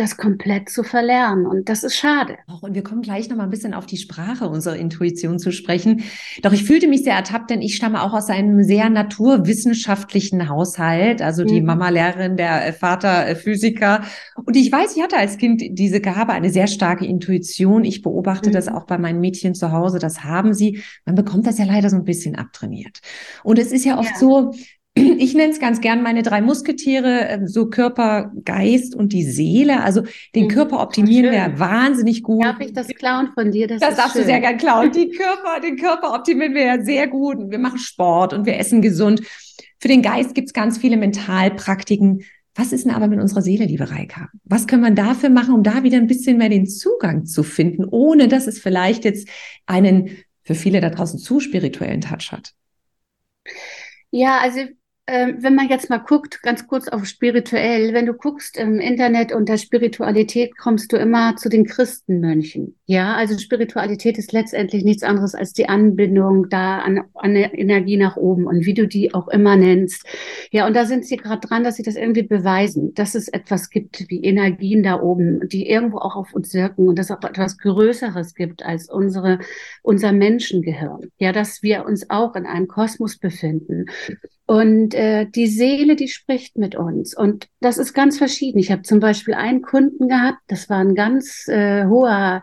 das 0.00 0.16
komplett 0.16 0.68
zu 0.68 0.82
verlernen. 0.82 1.46
Und 1.46 1.68
das 1.68 1.84
ist 1.84 1.94
schade. 1.94 2.38
Und 2.60 2.74
wir 2.74 2.82
kommen 2.82 3.02
gleich 3.02 3.28
noch 3.28 3.36
mal 3.36 3.44
ein 3.44 3.50
bisschen 3.50 3.74
auf 3.74 3.86
die 3.86 3.98
Sprache 3.98 4.48
unserer 4.48 4.76
Intuition 4.76 5.38
zu 5.38 5.52
sprechen. 5.52 6.02
Doch 6.42 6.52
ich 6.52 6.64
fühlte 6.64 6.88
mich 6.88 7.04
sehr 7.04 7.14
ertappt, 7.14 7.50
denn 7.50 7.60
ich 7.60 7.76
stamme 7.76 8.02
auch 8.02 8.14
aus 8.14 8.30
einem 8.30 8.62
sehr 8.64 8.88
naturwissenschaftlichen 8.88 10.48
Haushalt. 10.48 11.22
Also 11.22 11.44
die 11.44 11.60
mhm. 11.60 11.66
Mama 11.66 11.90
Lehrerin, 11.90 12.36
der 12.36 12.66
äh, 12.66 12.72
Vater 12.72 13.28
äh, 13.28 13.36
Physiker. 13.36 14.02
Und 14.34 14.56
ich 14.56 14.72
weiß, 14.72 14.96
ich 14.96 15.02
hatte 15.02 15.16
als 15.16 15.36
Kind 15.36 15.62
diese 15.70 16.00
Gabe, 16.00 16.32
eine 16.32 16.50
sehr 16.50 16.66
starke 16.66 17.04
Intuition. 17.04 17.84
Ich 17.84 18.02
beobachte 18.02 18.48
mhm. 18.48 18.54
das 18.54 18.68
auch 18.68 18.86
bei 18.86 18.98
meinen 18.98 19.20
Mädchen 19.20 19.54
zu 19.54 19.72
Hause. 19.72 19.98
Das 19.98 20.24
haben 20.24 20.54
sie. 20.54 20.82
Man 21.04 21.14
bekommt 21.14 21.46
das 21.46 21.58
ja 21.58 21.66
leider 21.66 21.90
so 21.90 21.96
ein 21.96 22.04
bisschen 22.04 22.36
abtrainiert. 22.36 23.00
Und 23.44 23.58
es 23.58 23.70
ist 23.70 23.84
ja 23.84 23.98
oft 23.98 24.12
ja. 24.12 24.18
so, 24.18 24.52
ich 25.18 25.34
nenne 25.34 25.52
es 25.52 25.60
ganz 25.60 25.80
gern 25.80 26.02
meine 26.02 26.22
drei 26.22 26.40
Musketiere, 26.40 27.26
ähm, 27.28 27.48
so 27.48 27.68
Körper, 27.68 28.32
Geist 28.44 28.94
und 28.94 29.12
die 29.12 29.24
Seele. 29.24 29.82
Also 29.82 30.02
den 30.34 30.44
mhm. 30.44 30.48
Körper 30.48 30.80
optimieren 30.80 31.32
wir 31.32 31.58
wahnsinnig 31.58 32.22
gut. 32.22 32.44
Darf 32.44 32.60
ich 32.60 32.72
das 32.72 32.88
klauen 32.88 33.30
von 33.34 33.50
dir? 33.50 33.66
Das, 33.66 33.80
das 33.80 33.96
darfst 33.96 34.12
schön. 34.12 34.22
du 34.22 34.26
sehr 34.26 34.40
gern 34.40 34.56
klauen. 34.56 34.92
Die 34.92 35.10
Körper, 35.10 35.60
den 35.60 35.76
Körper 35.76 36.14
optimieren 36.14 36.54
wir 36.54 36.64
ja 36.64 36.82
sehr 36.82 37.08
gut. 37.08 37.38
Wir 37.50 37.58
machen 37.58 37.78
Sport 37.78 38.32
und 38.32 38.46
wir 38.46 38.56
essen 38.58 38.82
gesund. 38.82 39.22
Für 39.78 39.88
den 39.88 40.02
Geist 40.02 40.34
gibt 40.34 40.48
es 40.48 40.52
ganz 40.52 40.78
viele 40.78 40.96
Mentalpraktiken. 40.96 42.22
Was 42.54 42.72
ist 42.72 42.84
denn 42.84 42.92
aber 42.92 43.06
mit 43.06 43.20
unserer 43.20 43.42
Seele, 43.42 43.64
liebe 43.64 43.90
Reika? 43.90 44.28
Was 44.44 44.66
können 44.66 44.82
wir 44.82 44.90
dafür 44.90 45.30
machen, 45.30 45.54
um 45.54 45.62
da 45.62 45.82
wieder 45.82 45.96
ein 45.96 46.08
bisschen 46.08 46.36
mehr 46.36 46.48
den 46.48 46.66
Zugang 46.66 47.24
zu 47.24 47.42
finden, 47.42 47.84
ohne 47.84 48.28
dass 48.28 48.46
es 48.46 48.58
vielleicht 48.58 49.04
jetzt 49.04 49.28
einen 49.66 50.10
für 50.42 50.54
viele 50.54 50.80
da 50.80 50.90
draußen 50.90 51.18
zu 51.18 51.40
spirituellen 51.40 52.00
Touch 52.00 52.32
hat? 52.32 52.52
Ja, 54.10 54.38
also 54.38 54.60
wenn 55.10 55.54
man 55.54 55.68
jetzt 55.68 55.90
mal 55.90 55.98
guckt, 55.98 56.42
ganz 56.42 56.66
kurz 56.66 56.88
auf 56.88 57.04
spirituell, 57.06 57.92
wenn 57.92 58.06
du 58.06 58.14
guckst 58.14 58.56
im 58.56 58.78
Internet 58.78 59.32
unter 59.32 59.58
Spiritualität, 59.58 60.56
kommst 60.56 60.92
du 60.92 60.96
immer 60.96 61.36
zu 61.36 61.48
den 61.48 61.64
Christenmönchen. 61.64 62.76
Ja, 62.86 63.14
also 63.14 63.38
Spiritualität 63.38 64.18
ist 64.18 64.32
letztendlich 64.32 64.84
nichts 64.84 65.02
anderes 65.02 65.34
als 65.34 65.52
die 65.52 65.68
Anbindung 65.68 66.48
da 66.48 66.78
an, 66.78 67.02
an 67.14 67.34
Energie 67.34 67.96
nach 67.96 68.16
oben 68.16 68.46
und 68.46 68.66
wie 68.66 68.74
du 68.74 68.86
die 68.86 69.12
auch 69.14 69.28
immer 69.28 69.56
nennst. 69.56 70.06
Ja, 70.50 70.66
und 70.66 70.74
da 70.74 70.84
sind 70.84 71.04
sie 71.04 71.16
gerade 71.16 71.46
dran, 71.46 71.64
dass 71.64 71.76
sie 71.76 71.82
das 71.82 71.96
irgendwie 71.96 72.22
beweisen, 72.22 72.94
dass 72.94 73.14
es 73.14 73.28
etwas 73.28 73.70
gibt 73.70 74.04
wie 74.08 74.22
Energien 74.22 74.82
da 74.82 75.00
oben, 75.00 75.48
die 75.48 75.68
irgendwo 75.68 75.98
auch 75.98 76.16
auf 76.16 76.32
uns 76.34 76.54
wirken 76.54 76.88
und 76.88 76.98
dass 76.98 77.10
es 77.10 77.16
auch 77.16 77.28
etwas 77.28 77.58
Größeres 77.58 78.34
gibt 78.34 78.64
als 78.64 78.88
unsere, 78.88 79.40
unser 79.82 80.12
Menschengehirn. 80.12 81.10
Ja, 81.18 81.32
dass 81.32 81.62
wir 81.62 81.84
uns 81.84 82.10
auch 82.10 82.34
in 82.36 82.46
einem 82.46 82.68
Kosmos 82.68 83.18
befinden. 83.18 83.86
Und 84.50 84.94
äh, 84.94 85.26
die 85.26 85.46
Seele, 85.46 85.94
die 85.94 86.08
spricht 86.08 86.58
mit 86.58 86.74
uns. 86.74 87.16
Und 87.16 87.46
das 87.60 87.78
ist 87.78 87.94
ganz 87.94 88.18
verschieden. 88.18 88.58
Ich 88.58 88.72
habe 88.72 88.82
zum 88.82 88.98
Beispiel 88.98 89.34
einen 89.34 89.62
Kunden 89.62 90.08
gehabt, 90.08 90.40
das 90.48 90.68
war 90.68 90.78
ein 90.78 90.96
ganz 90.96 91.46
äh, 91.46 91.84
hoher 91.84 92.42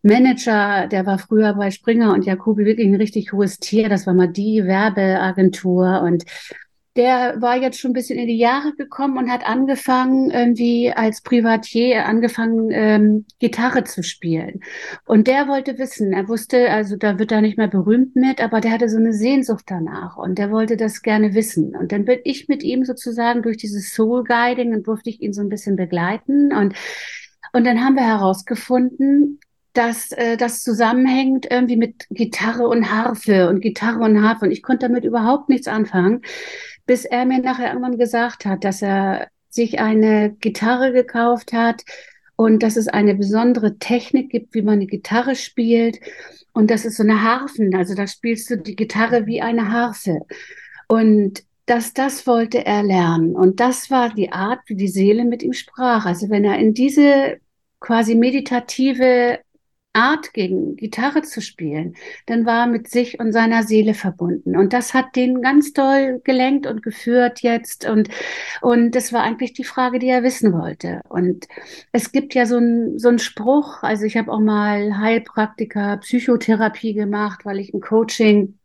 Manager, 0.00 0.86
der 0.86 1.04
war 1.04 1.18
früher 1.18 1.52
bei 1.52 1.70
Springer 1.70 2.14
und 2.14 2.24
Jacobi 2.24 2.64
wirklich 2.64 2.86
ein 2.86 2.94
richtig 2.94 3.34
hohes 3.34 3.58
Tier. 3.58 3.90
Das 3.90 4.06
war 4.06 4.14
mal 4.14 4.32
die 4.32 4.64
Werbeagentur. 4.64 6.00
Und 6.00 6.24
der 6.96 7.40
war 7.40 7.56
jetzt 7.56 7.78
schon 7.78 7.90
ein 7.90 7.94
bisschen 7.94 8.18
in 8.18 8.26
die 8.26 8.38
Jahre 8.38 8.74
gekommen 8.74 9.18
und 9.18 9.30
hat 9.30 9.46
angefangen, 9.46 10.30
irgendwie 10.30 10.92
als 10.92 11.20
Privatier 11.20 12.06
angefangen, 12.06 12.70
ähm, 12.72 13.26
Gitarre 13.38 13.84
zu 13.84 14.02
spielen. 14.02 14.60
Und 15.04 15.26
der 15.26 15.46
wollte 15.48 15.78
wissen, 15.78 16.12
er 16.12 16.28
wusste, 16.28 16.70
also 16.70 16.96
da 16.96 17.18
wird 17.18 17.32
er 17.32 17.42
nicht 17.42 17.58
mehr 17.58 17.68
berühmt 17.68 18.16
mit, 18.16 18.42
aber 18.42 18.60
der 18.60 18.72
hatte 18.72 18.88
so 18.88 18.96
eine 18.96 19.12
Sehnsucht 19.12 19.64
danach 19.66 20.16
und 20.16 20.38
der 20.38 20.50
wollte 20.50 20.76
das 20.76 21.02
gerne 21.02 21.34
wissen. 21.34 21.76
Und 21.76 21.92
dann 21.92 22.04
bin 22.04 22.20
ich 22.24 22.48
mit 22.48 22.62
ihm 22.62 22.84
sozusagen 22.84 23.42
durch 23.42 23.58
dieses 23.58 23.92
Soul 23.92 24.24
Guiding 24.24 24.74
und 24.74 24.86
durfte 24.86 25.10
ich 25.10 25.20
ihn 25.20 25.32
so 25.32 25.42
ein 25.42 25.48
bisschen 25.48 25.76
begleiten 25.76 26.52
und 26.52 26.74
und 27.52 27.64
dann 27.64 27.82
haben 27.82 27.94
wir 27.94 28.04
herausgefunden, 28.04 29.40
dass 29.72 30.12
äh, 30.12 30.36
das 30.36 30.62
zusammenhängt 30.62 31.46
irgendwie 31.50 31.76
mit 31.76 32.06
Gitarre 32.10 32.68
und 32.68 32.90
Harfe 32.90 33.48
und 33.48 33.60
Gitarre 33.60 34.00
und 34.00 34.22
Harfe. 34.22 34.46
Und 34.46 34.50
ich 34.50 34.62
konnte 34.62 34.88
damit 34.88 35.04
überhaupt 35.04 35.48
nichts 35.48 35.68
anfangen 35.68 36.22
bis 36.86 37.04
er 37.04 37.24
mir 37.24 37.40
nachher 37.40 37.68
irgendwann 37.68 37.98
gesagt 37.98 38.46
hat, 38.46 38.64
dass 38.64 38.82
er 38.82 39.28
sich 39.48 39.80
eine 39.80 40.30
Gitarre 40.30 40.92
gekauft 40.92 41.52
hat 41.52 41.82
und 42.36 42.62
dass 42.62 42.76
es 42.76 42.88
eine 42.88 43.14
besondere 43.14 43.78
Technik 43.78 44.30
gibt, 44.30 44.54
wie 44.54 44.62
man 44.62 44.74
eine 44.74 44.86
Gitarre 44.86 45.34
spielt. 45.34 45.98
Und 46.52 46.70
das 46.70 46.84
ist 46.84 46.96
so 46.96 47.02
eine 47.02 47.22
Harfen, 47.22 47.74
also 47.74 47.94
da 47.94 48.06
spielst 48.06 48.50
du 48.50 48.56
die 48.56 48.76
Gitarre 48.76 49.26
wie 49.26 49.42
eine 49.42 49.72
Harfe. 49.72 50.20
Und 50.88 51.42
dass 51.66 51.92
das 51.92 52.26
wollte 52.26 52.64
er 52.64 52.82
lernen. 52.84 53.34
Und 53.34 53.58
das 53.58 53.90
war 53.90 54.14
die 54.14 54.30
Art, 54.30 54.60
wie 54.66 54.76
die 54.76 54.88
Seele 54.88 55.24
mit 55.24 55.42
ihm 55.42 55.52
sprach. 55.52 56.06
Also 56.06 56.30
wenn 56.30 56.44
er 56.44 56.58
in 56.58 56.74
diese 56.74 57.38
quasi 57.80 58.14
meditative 58.14 59.40
Art 59.96 60.32
gegen 60.34 60.76
Gitarre 60.76 61.22
zu 61.22 61.40
spielen, 61.40 61.96
dann 62.26 62.46
war 62.46 62.66
er 62.66 62.66
mit 62.66 62.88
sich 62.88 63.18
und 63.20 63.32
seiner 63.32 63.62
Seele 63.62 63.94
verbunden. 63.94 64.56
Und 64.56 64.72
das 64.72 64.94
hat 64.94 65.16
den 65.16 65.42
ganz 65.42 65.72
toll 65.72 66.20
gelenkt 66.24 66.66
und 66.66 66.82
geführt 66.82 67.40
jetzt. 67.42 67.88
Und, 67.88 68.08
und 68.60 68.94
das 68.94 69.12
war 69.12 69.22
eigentlich 69.22 69.52
die 69.54 69.64
Frage, 69.64 69.98
die 69.98 70.08
er 70.08 70.22
wissen 70.22 70.52
wollte. 70.52 71.00
Und 71.08 71.46
es 71.92 72.12
gibt 72.12 72.34
ja 72.34 72.46
so 72.46 72.58
ein 72.58 72.98
so 72.98 73.08
ein 73.08 73.18
Spruch, 73.18 73.82
also 73.82 74.04
ich 74.04 74.16
habe 74.16 74.32
auch 74.32 74.40
mal 74.40 74.98
Heilpraktiker, 74.98 75.98
Psychotherapie 75.98 76.94
gemacht, 76.94 77.44
weil 77.44 77.58
ich 77.58 77.72
ein 77.74 77.80
Coaching 77.80 78.58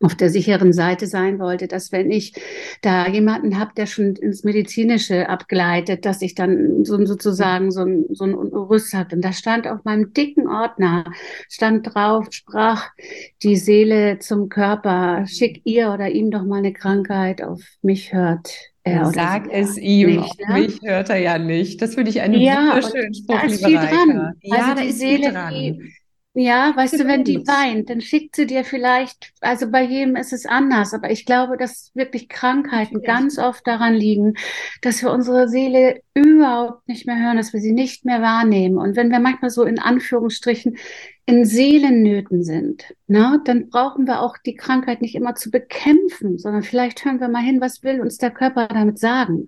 auf 0.00 0.14
der 0.14 0.30
sicheren 0.30 0.72
Seite 0.72 1.06
sein 1.06 1.40
wollte, 1.40 1.66
dass 1.66 1.90
wenn 1.90 2.10
ich 2.10 2.34
da 2.82 3.08
jemanden 3.08 3.58
habe, 3.58 3.72
der 3.76 3.86
schon 3.86 4.14
ins 4.14 4.44
Medizinische 4.44 5.28
abgleitet, 5.28 6.04
dass 6.04 6.22
ich 6.22 6.34
dann 6.34 6.84
so 6.84 7.04
sozusagen 7.04 7.72
so 7.72 7.80
ein, 7.80 8.04
so 8.10 8.24
ein 8.24 8.34
Rüst 8.34 8.94
hatte. 8.94 9.16
Und 9.16 9.24
da 9.24 9.32
stand 9.32 9.66
auf 9.66 9.84
meinem 9.84 10.12
dicken 10.12 10.46
Ordner, 10.46 11.04
stand 11.48 11.94
drauf, 11.94 12.26
sprach 12.30 12.90
die 13.42 13.56
Seele 13.56 14.20
zum 14.20 14.48
Körper, 14.48 15.26
schick 15.26 15.62
ihr 15.64 15.90
oder 15.92 16.08
ihm 16.08 16.30
doch 16.30 16.44
mal 16.44 16.58
eine 16.58 16.72
Krankheit, 16.72 17.42
auf 17.42 17.60
mich 17.82 18.12
hört 18.12 18.48
er 18.84 19.12
Sag 19.12 19.48
es 19.50 19.76
ihm, 19.76 20.20
nicht, 20.20 20.48
ne? 20.48 20.54
mich 20.54 20.80
hört 20.82 21.10
er 21.10 21.18
ja 21.18 21.38
nicht. 21.38 21.82
Das 21.82 21.94
finde 21.94 22.10
ich 22.10 22.20
einen 22.20 22.40
ja, 22.40 22.68
wunderschönen 22.68 23.14
Spruch, 23.14 23.40
da 23.40 23.46
ist 23.46 23.64
viel 23.64 23.76
dran. 23.76 24.32
Ja, 24.42 24.56
also 24.56 24.74
da 24.74 24.88
ist 24.88 24.98
Seele, 24.98 25.24
viel 25.24 25.32
dran. 25.32 25.54
Die, 25.54 25.92
ja, 26.34 26.72
weißt 26.76 27.00
du, 27.00 27.06
wenn 27.06 27.24
die 27.24 27.46
weint, 27.46 27.90
dann 27.90 28.00
schickt 28.00 28.36
sie 28.36 28.46
dir 28.46 28.64
vielleicht, 28.64 29.32
also 29.40 29.70
bei 29.70 29.82
jedem 29.82 30.14
ist 30.14 30.32
es 30.32 30.46
anders, 30.46 30.94
aber 30.94 31.10
ich 31.10 31.26
glaube, 31.26 31.56
dass 31.56 31.90
wirklich 31.94 32.28
Krankheiten 32.28 33.02
ganz 33.02 33.38
oft 33.38 33.66
daran 33.66 33.94
liegen, 33.94 34.34
dass 34.82 35.02
wir 35.02 35.10
unsere 35.10 35.48
Seele 35.48 36.00
überhaupt 36.18 36.88
nicht 36.88 37.06
mehr 37.06 37.18
hören, 37.18 37.36
dass 37.36 37.52
wir 37.52 37.60
sie 37.60 37.72
nicht 37.72 38.04
mehr 38.04 38.22
wahrnehmen. 38.22 38.78
Und 38.78 38.96
wenn 38.96 39.10
wir 39.10 39.20
manchmal 39.20 39.50
so 39.50 39.64
in 39.64 39.78
Anführungsstrichen 39.78 40.76
in 41.28 41.44
Seelennöten 41.44 42.42
sind, 42.42 42.94
ne, 43.06 43.38
dann 43.44 43.68
brauchen 43.68 44.06
wir 44.06 44.22
auch 44.22 44.38
die 44.38 44.54
Krankheit 44.54 45.02
nicht 45.02 45.14
immer 45.14 45.34
zu 45.34 45.50
bekämpfen, 45.50 46.38
sondern 46.38 46.62
vielleicht 46.62 47.04
hören 47.04 47.20
wir 47.20 47.28
mal 47.28 47.42
hin, 47.42 47.60
was 47.60 47.82
will 47.82 48.00
uns 48.00 48.16
der 48.16 48.30
Körper 48.30 48.66
damit 48.66 48.98
sagen. 48.98 49.44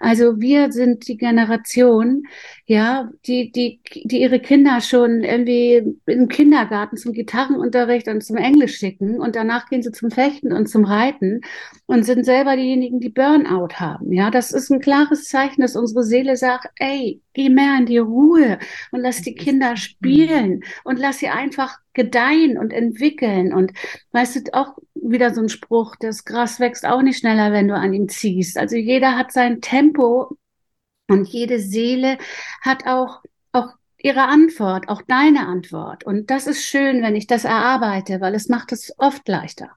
Also 0.00 0.40
wir 0.40 0.72
sind 0.72 1.06
die 1.06 1.18
Generation, 1.18 2.22
ja, 2.64 3.10
die, 3.26 3.52
die, 3.52 3.82
die 4.04 4.22
ihre 4.22 4.40
Kinder 4.40 4.80
schon 4.80 5.22
irgendwie 5.22 5.94
im 6.06 6.28
Kindergarten 6.28 6.96
zum 6.96 7.12
Gitarrenunterricht 7.12 8.08
und 8.08 8.24
zum 8.24 8.38
Englisch 8.38 8.76
schicken 8.78 9.20
und 9.20 9.36
danach 9.36 9.68
gehen 9.68 9.82
sie 9.82 9.92
zum 9.92 10.10
Fechten 10.10 10.50
und 10.50 10.70
zum 10.70 10.86
Reiten 10.86 11.42
und 11.84 12.04
sind 12.04 12.24
selber 12.24 12.56
diejenigen, 12.56 13.00
die 13.00 13.10
Burnout 13.10 13.74
haben. 13.74 14.14
Ja, 14.14 14.30
das 14.30 14.50
ist 14.50 14.70
ein 14.70 14.80
klares 14.80 15.24
Zeichen, 15.24 15.60
dass 15.60 15.76
unsere 15.76 16.04
Seele 16.08 16.36
sagt, 16.36 16.68
ey, 16.76 17.22
geh 17.34 17.48
mehr 17.48 17.76
in 17.78 17.86
die 17.86 17.98
Ruhe 17.98 18.58
und 18.90 19.00
lass 19.00 19.22
die 19.22 19.34
Kinder 19.34 19.76
spielen 19.76 20.64
und 20.84 20.98
lass 20.98 21.18
sie 21.18 21.28
einfach 21.28 21.78
gedeihen 21.92 22.58
und 22.58 22.72
entwickeln. 22.72 23.52
Und 23.52 23.72
weißt 24.12 24.36
du, 24.36 24.54
auch 24.54 24.76
wieder 24.94 25.34
so 25.34 25.42
ein 25.42 25.48
Spruch, 25.48 25.94
das 26.00 26.24
Gras 26.24 26.58
wächst 26.60 26.86
auch 26.86 27.02
nicht 27.02 27.18
schneller, 27.18 27.52
wenn 27.52 27.68
du 27.68 27.74
an 27.74 27.94
ihm 27.94 28.08
ziehst. 28.08 28.58
Also 28.58 28.76
jeder 28.76 29.16
hat 29.16 29.32
sein 29.32 29.60
Tempo 29.60 30.36
und 31.08 31.28
jede 31.28 31.58
Seele 31.60 32.18
hat 32.60 32.86
auch, 32.86 33.22
auch 33.52 33.68
ihre 33.98 34.24
Antwort, 34.24 34.88
auch 34.88 35.02
deine 35.02 35.46
Antwort. 35.46 36.04
Und 36.04 36.30
das 36.30 36.46
ist 36.46 36.64
schön, 36.64 37.02
wenn 37.02 37.16
ich 37.16 37.26
das 37.26 37.44
erarbeite, 37.44 38.20
weil 38.20 38.34
es 38.34 38.48
macht 38.48 38.72
es 38.72 38.92
oft 38.98 39.26
leichter. 39.28 39.70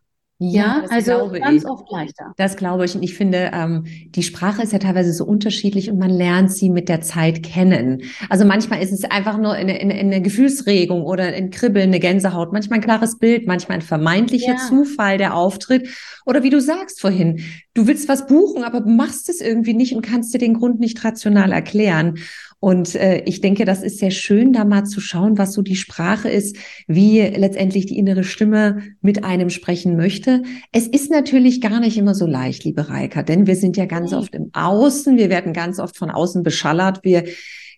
Ja, 0.43 0.85
also 0.89 1.29
ganz 1.29 1.61
ich. 1.61 1.69
oft 1.69 1.91
leichter. 1.91 2.33
Das 2.35 2.55
glaube 2.55 2.85
ich. 2.85 2.95
Und 2.95 3.03
ich 3.03 3.13
finde, 3.13 3.51
ähm, 3.53 3.85
die 4.07 4.23
Sprache 4.23 4.63
ist 4.63 4.73
ja 4.73 4.79
teilweise 4.79 5.13
so 5.13 5.23
unterschiedlich 5.23 5.91
und 5.91 5.99
man 5.99 6.09
lernt 6.09 6.51
sie 6.51 6.71
mit 6.71 6.89
der 6.89 7.01
Zeit 7.01 7.43
kennen. 7.43 8.01
Also 8.27 8.43
manchmal 8.43 8.81
ist 8.81 8.91
es 8.91 9.03
einfach 9.03 9.37
nur 9.37 9.53
eine, 9.53 9.73
eine, 9.73 9.93
eine 9.93 10.19
Gefühlsregung 10.19 11.03
oder 11.03 11.25
ein 11.25 11.51
Kribbeln, 11.51 11.89
eine 11.89 11.99
Gänsehaut, 11.99 12.53
manchmal 12.53 12.79
ein 12.79 12.83
klares 12.83 13.19
Bild, 13.19 13.45
manchmal 13.45 13.77
ein 13.77 13.81
vermeintlicher 13.83 14.53
ja. 14.53 14.57
Zufall, 14.57 15.19
der 15.19 15.35
auftritt. 15.35 15.89
Oder 16.25 16.41
wie 16.41 16.49
du 16.49 16.59
sagst 16.59 17.01
vorhin, 17.01 17.41
du 17.75 17.85
willst 17.85 18.09
was 18.09 18.25
buchen, 18.25 18.63
aber 18.63 18.81
machst 18.81 19.29
es 19.29 19.41
irgendwie 19.41 19.75
nicht 19.75 19.95
und 19.95 20.01
kannst 20.01 20.33
dir 20.33 20.39
den 20.39 20.55
Grund 20.55 20.79
nicht 20.79 21.03
rational 21.03 21.51
erklären. 21.51 22.17
Und 22.61 22.93
äh, 22.93 23.23
ich 23.25 23.41
denke, 23.41 23.65
das 23.65 23.81
ist 23.81 23.97
sehr 23.97 24.11
schön, 24.11 24.53
da 24.53 24.65
mal 24.65 24.85
zu 24.85 25.01
schauen, 25.01 25.39
was 25.39 25.53
so 25.53 25.63
die 25.63 25.75
Sprache 25.75 26.29
ist, 26.29 26.55
wie 26.87 27.19
letztendlich 27.19 27.87
die 27.87 27.97
innere 27.97 28.23
Stimme 28.23 28.83
mit 29.01 29.23
einem 29.23 29.49
sprechen 29.49 29.97
möchte. 29.97 30.43
Es 30.71 30.85
ist 30.85 31.09
natürlich 31.09 31.59
gar 31.59 31.79
nicht 31.79 31.97
immer 31.97 32.13
so 32.13 32.27
leicht, 32.27 32.63
liebe 32.63 32.87
Reika, 32.87 33.23
denn 33.23 33.47
wir 33.47 33.55
sind 33.55 33.77
ja 33.77 33.85
ganz 33.85 34.13
oft 34.13 34.35
im 34.35 34.51
Außen, 34.53 35.17
wir 35.17 35.31
werden 35.31 35.53
ganz 35.53 35.79
oft 35.79 35.97
von 35.97 36.11
außen 36.11 36.43
beschallert, 36.43 36.99
wir 37.03 37.23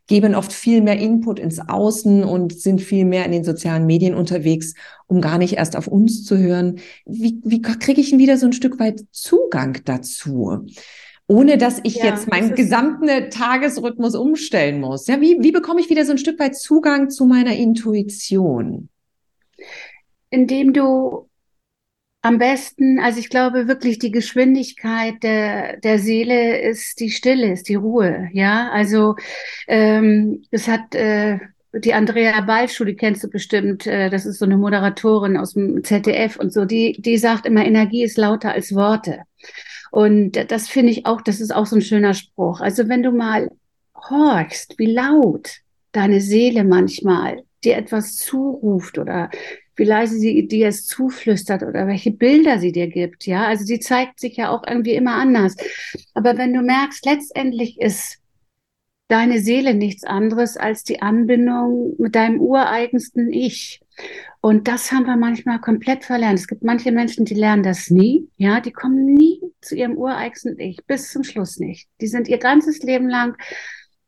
geben 0.07 0.35
oft 0.35 0.51
viel 0.51 0.81
mehr 0.81 0.99
Input 0.99 1.39
ins 1.39 1.59
Außen 1.59 2.25
und 2.25 2.59
sind 2.59 2.81
viel 2.81 3.05
mehr 3.05 3.25
in 3.25 3.31
den 3.31 3.45
sozialen 3.45 3.85
Medien 3.85 4.15
unterwegs, 4.15 4.73
um 5.07 5.21
gar 5.21 5.37
nicht 5.37 5.53
erst 5.53 5.77
auf 5.77 5.87
uns 5.87 6.25
zu 6.25 6.37
hören. 6.37 6.79
Wie, 7.05 7.39
wie 7.45 7.61
kriege 7.61 8.01
ich 8.01 8.09
denn 8.09 8.19
wieder 8.19 8.37
so 8.37 8.47
ein 8.47 8.51
Stück 8.51 8.79
weit 8.79 9.05
Zugang 9.11 9.77
dazu? 9.85 10.65
Ohne 11.33 11.57
dass 11.57 11.79
ich 11.81 11.95
ja, 11.95 12.05
jetzt 12.05 12.29
meinen 12.29 12.53
gesamten 12.53 13.31
Tagesrhythmus 13.31 14.13
umstellen 14.13 14.79
muss. 14.79 15.07
Ja, 15.07 15.19
wie, 15.19 15.37
wie 15.39 15.51
bekomme 15.51 15.81
ich 15.81 15.89
wieder 15.89 16.05
so 16.05 16.11
ein 16.11 16.19
Stück 16.19 16.39
weit 16.39 16.55
Zugang 16.55 17.09
zu 17.09 17.25
meiner 17.25 17.55
Intuition? 17.55 18.89
Indem 20.29 20.73
du 20.73 21.27
am 22.21 22.37
besten, 22.37 22.99
also 22.99 23.19
ich 23.19 23.29
glaube 23.29 23.67
wirklich, 23.67 23.97
die 23.97 24.11
Geschwindigkeit 24.11 25.23
der, 25.23 25.77
der 25.77 25.97
Seele 25.97 26.61
ist 26.61 26.99
die 26.99 27.09
Stille, 27.09 27.51
ist 27.51 27.67
die 27.67 27.75
Ruhe. 27.75 28.29
Ja, 28.31 28.69
also 28.69 29.15
ähm, 29.67 30.43
es 30.51 30.67
hat 30.67 30.93
äh, 30.93 31.39
die 31.73 31.95
Andrea 31.95 32.41
Balschuh, 32.41 32.85
die 32.85 32.95
kennst 32.95 33.23
du 33.23 33.27
bestimmt, 33.27 33.87
äh, 33.87 34.11
das 34.11 34.27
ist 34.27 34.37
so 34.37 34.45
eine 34.45 34.57
Moderatorin 34.57 35.37
aus 35.37 35.53
dem 35.53 35.83
ZDF 35.83 36.37
und 36.37 36.53
so, 36.53 36.65
die, 36.65 37.01
die 37.01 37.17
sagt 37.17 37.47
immer, 37.47 37.65
Energie 37.65 38.03
ist 38.03 38.19
lauter 38.19 38.51
als 38.51 38.75
Worte. 38.75 39.23
Und 39.93 40.31
das 40.49 40.69
finde 40.69 40.91
ich 40.91 41.05
auch, 41.05 41.21
das 41.21 41.39
ist 41.39 41.53
auch 41.53 41.67
so 41.67 41.75
ein 41.75 41.83
schöner 41.83 42.15
Spruch. 42.15 42.61
Also 42.61 42.89
wenn 42.89 43.03
du 43.03 43.11
mal 43.11 43.51
horchst, 43.95 44.79
wie 44.79 44.91
laut 44.91 45.57
deine 45.91 46.19
Seele 46.19 46.63
manchmal 46.63 47.43
dir 47.63 47.77
etwas 47.77 48.15
zuruft 48.15 48.97
oder 48.97 49.29
wie 49.75 49.83
leise 49.83 50.17
sie 50.17 50.47
dir 50.47 50.69
es 50.69 50.87
zuflüstert 50.87 51.61
oder 51.61 51.85
welche 51.85 52.09
Bilder 52.09 52.57
sie 52.57 52.71
dir 52.71 52.87
gibt, 52.87 53.27
ja, 53.27 53.45
also 53.45 53.65
sie 53.65 53.79
zeigt 53.79 54.19
sich 54.19 54.37
ja 54.37 54.49
auch 54.49 54.63
irgendwie 54.67 54.95
immer 54.95 55.13
anders. 55.13 55.55
Aber 56.15 56.39
wenn 56.39 56.55
du 56.55 56.63
merkst, 56.63 57.05
letztendlich 57.05 57.79
ist 57.79 58.17
deine 59.09 59.41
Seele 59.41 59.75
nichts 59.75 60.05
anderes 60.05 60.57
als 60.57 60.83
die 60.83 61.03
Anbindung 61.03 61.93
mit 61.99 62.15
deinem 62.15 62.41
ureigensten 62.41 63.31
Ich. 63.31 63.79
Und 64.41 64.67
das 64.67 64.91
haben 64.91 65.05
wir 65.05 65.15
manchmal 65.15 65.59
komplett 65.59 66.03
verlernt. 66.03 66.39
Es 66.39 66.47
gibt 66.47 66.63
manche 66.63 66.91
Menschen, 66.91 67.25
die 67.25 67.33
lernen 67.33 67.63
das 67.63 67.89
nie. 67.89 68.27
Ja, 68.35 68.59
die 68.59 68.71
kommen 68.71 69.05
nie 69.05 69.39
zu 69.61 69.75
ihrem 69.75 69.97
ureigensten 69.97 70.59
Ich, 70.59 70.85
bis 70.85 71.11
zum 71.11 71.23
Schluss 71.23 71.59
nicht. 71.59 71.87
Die 72.01 72.07
sind 72.07 72.27
ihr 72.27 72.39
ganzes 72.39 72.83
Leben 72.83 73.07
lang 73.07 73.37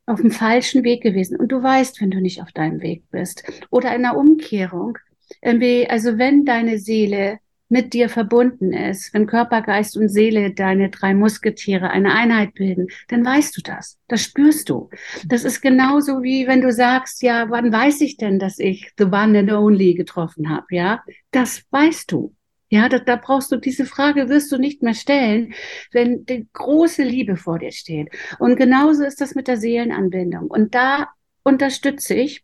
auf 0.05 0.21
dem 0.21 0.31
falschen 0.31 0.83
Weg 0.83 1.01
gewesen. 1.01 1.37
Und 1.37 1.51
du 1.51 1.63
weißt, 1.63 2.01
wenn 2.01 2.11
du 2.11 2.19
nicht 2.21 2.41
auf 2.41 2.51
deinem 2.51 2.81
Weg 2.81 3.03
bist. 3.11 3.43
Oder 3.69 3.95
in 3.95 4.05
einer 4.05 4.17
Umkehrung. 4.17 4.97
Irgendwie, 5.41 5.89
also 5.89 6.17
wenn 6.17 6.45
deine 6.45 6.79
Seele 6.79 7.39
mit 7.67 7.93
dir 7.93 8.09
verbunden 8.09 8.73
ist, 8.73 9.13
wenn 9.13 9.25
Körper, 9.25 9.61
Geist 9.61 9.97
und 9.97 10.09
Seele, 10.09 10.53
deine 10.53 10.89
drei 10.89 11.13
Musketiere, 11.13 11.89
eine 11.89 12.13
Einheit 12.13 12.53
bilden, 12.53 12.87
dann 13.07 13.25
weißt 13.25 13.57
du 13.57 13.61
das. 13.61 13.97
Das 14.07 14.21
spürst 14.21 14.69
du. 14.69 14.89
Das 15.25 15.43
ist 15.43 15.61
genauso 15.61 16.21
wie 16.21 16.47
wenn 16.47 16.61
du 16.61 16.71
sagst, 16.71 17.23
ja, 17.23 17.49
wann 17.49 17.71
weiß 17.71 18.01
ich 18.01 18.17
denn, 18.17 18.37
dass 18.39 18.59
ich 18.59 18.91
the 18.97 19.05
one 19.05 19.37
and 19.39 19.51
only 19.51 19.95
getroffen 19.95 20.49
habe? 20.49 20.67
Ja, 20.69 21.03
das 21.31 21.63
weißt 21.71 22.11
du. 22.11 22.35
Ja, 22.69 22.89
da, 22.89 22.99
da 22.99 23.15
brauchst 23.15 23.51
du 23.51 23.57
diese 23.57 23.85
Frage 23.85 24.27
wirst 24.27 24.51
du 24.51 24.57
nicht 24.57 24.81
mehr 24.81 24.95
stellen, 24.95 25.53
wenn 25.91 26.25
die 26.25 26.47
große 26.51 27.03
Liebe 27.03 27.37
vor 27.37 27.59
dir 27.59 27.71
steht. 27.71 28.09
Und 28.39 28.55
genauso 28.57 29.03
ist 29.03 29.21
das 29.21 29.35
mit 29.35 29.47
der 29.47 29.57
Seelenanbindung. 29.57 30.47
Und 30.47 30.73
da 30.73 31.09
unterstütze 31.43 32.15
ich 32.15 32.43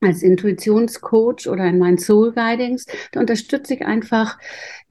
als 0.00 0.22
Intuitionscoach 0.22 1.48
oder 1.48 1.64
in 1.64 1.78
meinen 1.78 1.98
Soul 1.98 2.32
Guidings, 2.32 2.86
da 3.12 3.20
unterstütze 3.20 3.74
ich 3.74 3.84
einfach 3.84 4.38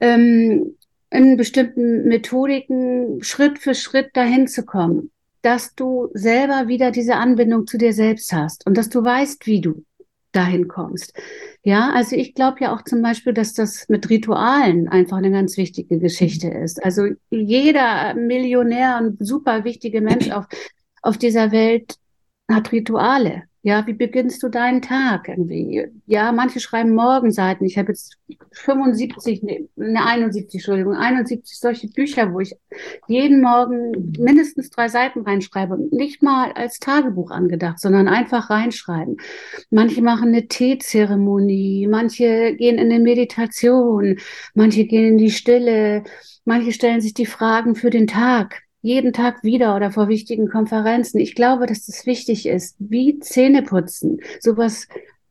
ähm, 0.00 0.76
in 1.10 1.36
bestimmten 1.36 2.04
Methodiken 2.04 3.22
Schritt 3.22 3.58
für 3.58 3.74
Schritt 3.74 4.10
dahin 4.14 4.46
zu 4.46 4.64
kommen, 4.64 5.10
dass 5.42 5.74
du 5.74 6.08
selber 6.12 6.68
wieder 6.68 6.90
diese 6.90 7.16
Anbindung 7.16 7.66
zu 7.66 7.78
dir 7.78 7.92
selbst 7.92 8.32
hast 8.32 8.66
und 8.66 8.76
dass 8.76 8.90
du 8.90 9.04
weißt, 9.04 9.46
wie 9.46 9.60
du 9.60 9.84
dahin 10.32 10.68
kommst. 10.68 11.14
Ja, 11.62 11.90
also 11.94 12.14
ich 12.14 12.34
glaube 12.34 12.58
ja 12.60 12.74
auch 12.74 12.82
zum 12.82 13.00
Beispiel, 13.00 13.32
dass 13.32 13.54
das 13.54 13.88
mit 13.88 14.10
Ritualen 14.10 14.88
einfach 14.88 15.16
eine 15.16 15.30
ganz 15.30 15.56
wichtige 15.56 15.98
Geschichte 15.98 16.48
ist. 16.48 16.84
Also 16.84 17.08
jeder 17.30 18.14
Millionär 18.14 19.00
und 19.02 19.16
super 19.26 19.64
wichtige 19.64 20.02
Mensch 20.02 20.30
auf, 20.30 20.46
auf 21.00 21.16
dieser 21.16 21.50
Welt 21.50 21.96
hat 22.50 22.72
Rituale. 22.72 23.47
Ja, 23.62 23.84
wie 23.86 23.92
beginnst 23.92 24.42
du 24.42 24.48
deinen 24.48 24.82
Tag 24.82 25.28
irgendwie? 25.28 25.88
Ja, 26.06 26.30
manche 26.30 26.60
schreiben 26.60 26.94
Morgenseiten. 26.94 27.66
Ich 27.66 27.76
habe 27.76 27.88
jetzt 27.88 28.16
75, 28.52 29.42
ne, 29.42 29.68
71, 29.76 30.54
Entschuldigung, 30.54 30.94
71 30.94 31.58
solche 31.58 31.88
Bücher, 31.88 32.32
wo 32.32 32.38
ich 32.38 32.54
jeden 33.08 33.42
Morgen 33.42 34.12
mindestens 34.16 34.70
drei 34.70 34.88
Seiten 34.88 35.22
reinschreibe. 35.22 35.76
Nicht 35.90 36.22
mal 36.22 36.52
als 36.52 36.78
Tagebuch 36.78 37.32
angedacht, 37.32 37.80
sondern 37.80 38.06
einfach 38.06 38.48
reinschreiben. 38.48 39.16
Manche 39.70 40.02
machen 40.02 40.28
eine 40.28 40.46
Teezeremonie, 40.46 41.88
manche 41.88 42.54
gehen 42.54 42.78
in 42.78 42.92
eine 42.92 43.00
Meditation, 43.00 44.18
manche 44.54 44.84
gehen 44.84 45.04
in 45.04 45.18
die 45.18 45.32
Stille, 45.32 46.04
manche 46.44 46.72
stellen 46.72 47.00
sich 47.00 47.12
die 47.12 47.26
Fragen 47.26 47.74
für 47.74 47.90
den 47.90 48.06
Tag 48.06 48.67
jeden 48.88 49.12
Tag 49.12 49.44
wieder 49.44 49.76
oder 49.76 49.90
vor 49.90 50.08
wichtigen 50.08 50.48
Konferenzen. 50.48 51.18
Ich 51.18 51.34
glaube, 51.34 51.66
dass 51.66 51.86
das 51.86 52.06
wichtig 52.06 52.46
ist, 52.46 52.74
wie 52.78 53.18
Zähne 53.20 53.62
putzen, 53.62 54.20
sowas 54.40 54.88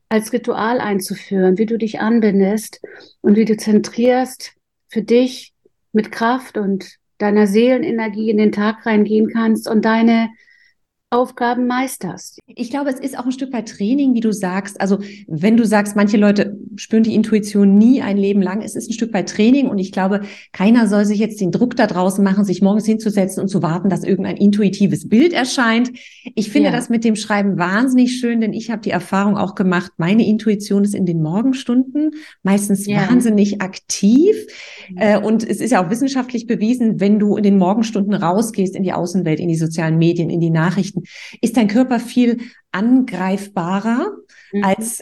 als 0.08 0.32
Ritual 0.32 0.80
einzuführen, 0.80 1.58
wie 1.58 1.66
du 1.66 1.76
dich 1.76 2.00
anbindest 2.00 2.80
und 3.20 3.36
wie 3.36 3.44
du 3.44 3.56
zentrierst 3.56 4.52
für 4.88 5.02
dich 5.02 5.52
mit 5.92 6.12
Kraft 6.12 6.56
und 6.56 6.96
deiner 7.18 7.46
Seelenenergie 7.46 8.30
in 8.30 8.38
den 8.38 8.52
Tag 8.52 8.86
reingehen 8.86 9.28
kannst 9.28 9.68
und 9.68 9.84
deine 9.84 10.30
Aufgaben 11.10 11.66
meisterst. 11.66 12.38
Ich 12.46 12.68
glaube, 12.68 12.90
es 12.90 13.00
ist 13.00 13.18
auch 13.18 13.24
ein 13.24 13.32
Stück 13.32 13.50
weit 13.54 13.66
Training, 13.66 14.12
wie 14.12 14.20
du 14.20 14.30
sagst. 14.30 14.78
Also 14.78 14.98
wenn 15.26 15.56
du 15.56 15.64
sagst, 15.64 15.96
manche 15.96 16.18
Leute 16.18 16.58
spüren 16.76 17.02
die 17.02 17.14
Intuition 17.14 17.78
nie 17.78 18.02
ein 18.02 18.18
Leben 18.18 18.42
lang, 18.42 18.60
es 18.60 18.76
ist 18.76 18.90
ein 18.90 18.92
Stück 18.92 19.14
weit 19.14 19.30
Training 19.30 19.68
und 19.68 19.78
ich 19.78 19.90
glaube, 19.90 20.20
keiner 20.52 20.86
soll 20.86 21.06
sich 21.06 21.18
jetzt 21.18 21.40
den 21.40 21.50
Druck 21.50 21.76
da 21.76 21.86
draußen 21.86 22.22
machen, 22.22 22.44
sich 22.44 22.60
morgens 22.60 22.84
hinzusetzen 22.84 23.42
und 23.42 23.48
zu 23.48 23.62
warten, 23.62 23.88
dass 23.88 24.04
irgendein 24.04 24.36
intuitives 24.36 25.08
Bild 25.08 25.32
erscheint. 25.32 25.92
Ich 26.34 26.50
finde 26.50 26.68
ja. 26.68 26.76
das 26.76 26.90
mit 26.90 27.04
dem 27.04 27.16
Schreiben 27.16 27.56
wahnsinnig 27.56 28.18
schön, 28.20 28.42
denn 28.42 28.52
ich 28.52 28.70
habe 28.70 28.82
die 28.82 28.90
Erfahrung 28.90 29.38
auch 29.38 29.54
gemacht, 29.54 29.92
meine 29.96 30.26
Intuition 30.26 30.84
ist 30.84 30.94
in 30.94 31.06
den 31.06 31.22
Morgenstunden 31.22 32.10
meistens 32.42 32.86
ja. 32.86 33.08
wahnsinnig 33.08 33.62
aktiv 33.62 34.36
äh, 34.96 35.18
und 35.18 35.48
es 35.48 35.62
ist 35.62 35.70
ja 35.70 35.82
auch 35.82 35.88
wissenschaftlich 35.88 36.46
bewiesen, 36.46 37.00
wenn 37.00 37.18
du 37.18 37.38
in 37.38 37.44
den 37.44 37.56
Morgenstunden 37.56 38.12
rausgehst 38.12 38.76
in 38.76 38.82
die 38.82 38.92
Außenwelt, 38.92 39.40
in 39.40 39.48
die 39.48 39.56
sozialen 39.56 39.96
Medien, 39.96 40.28
in 40.28 40.40
die 40.40 40.50
Nachrichten, 40.50 40.97
ist 41.40 41.56
dein 41.56 41.68
Körper 41.68 42.00
viel 42.00 42.38
angreifbarer 42.72 44.16
mhm. 44.52 44.64
als 44.64 45.00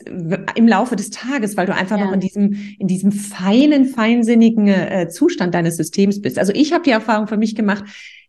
im 0.55 0.69
Laufe 0.69 0.97
des 0.97 1.11
Tages, 1.11 1.57
weil 1.57 1.67
du 1.67 1.75
einfach 1.75 1.99
ja. 1.99 2.07
noch 2.07 2.13
in 2.13 2.21
diesem, 2.21 2.53
in 2.79 2.87
diesem 2.87 3.13
feinen, 3.13 3.87
feinsinnigen 3.87 4.69
äh, 4.69 5.09
Zustand 5.09 5.55
deines 5.55 5.77
Systems 5.77 6.23
bist. 6.23 6.39
Also 6.39 6.53
ich 6.55 6.73
habe 6.73 6.85
die 6.85 6.91
Erfahrung 6.91 7.27
für 7.27 7.37
mich 7.37 7.55
gemacht, 7.55 7.85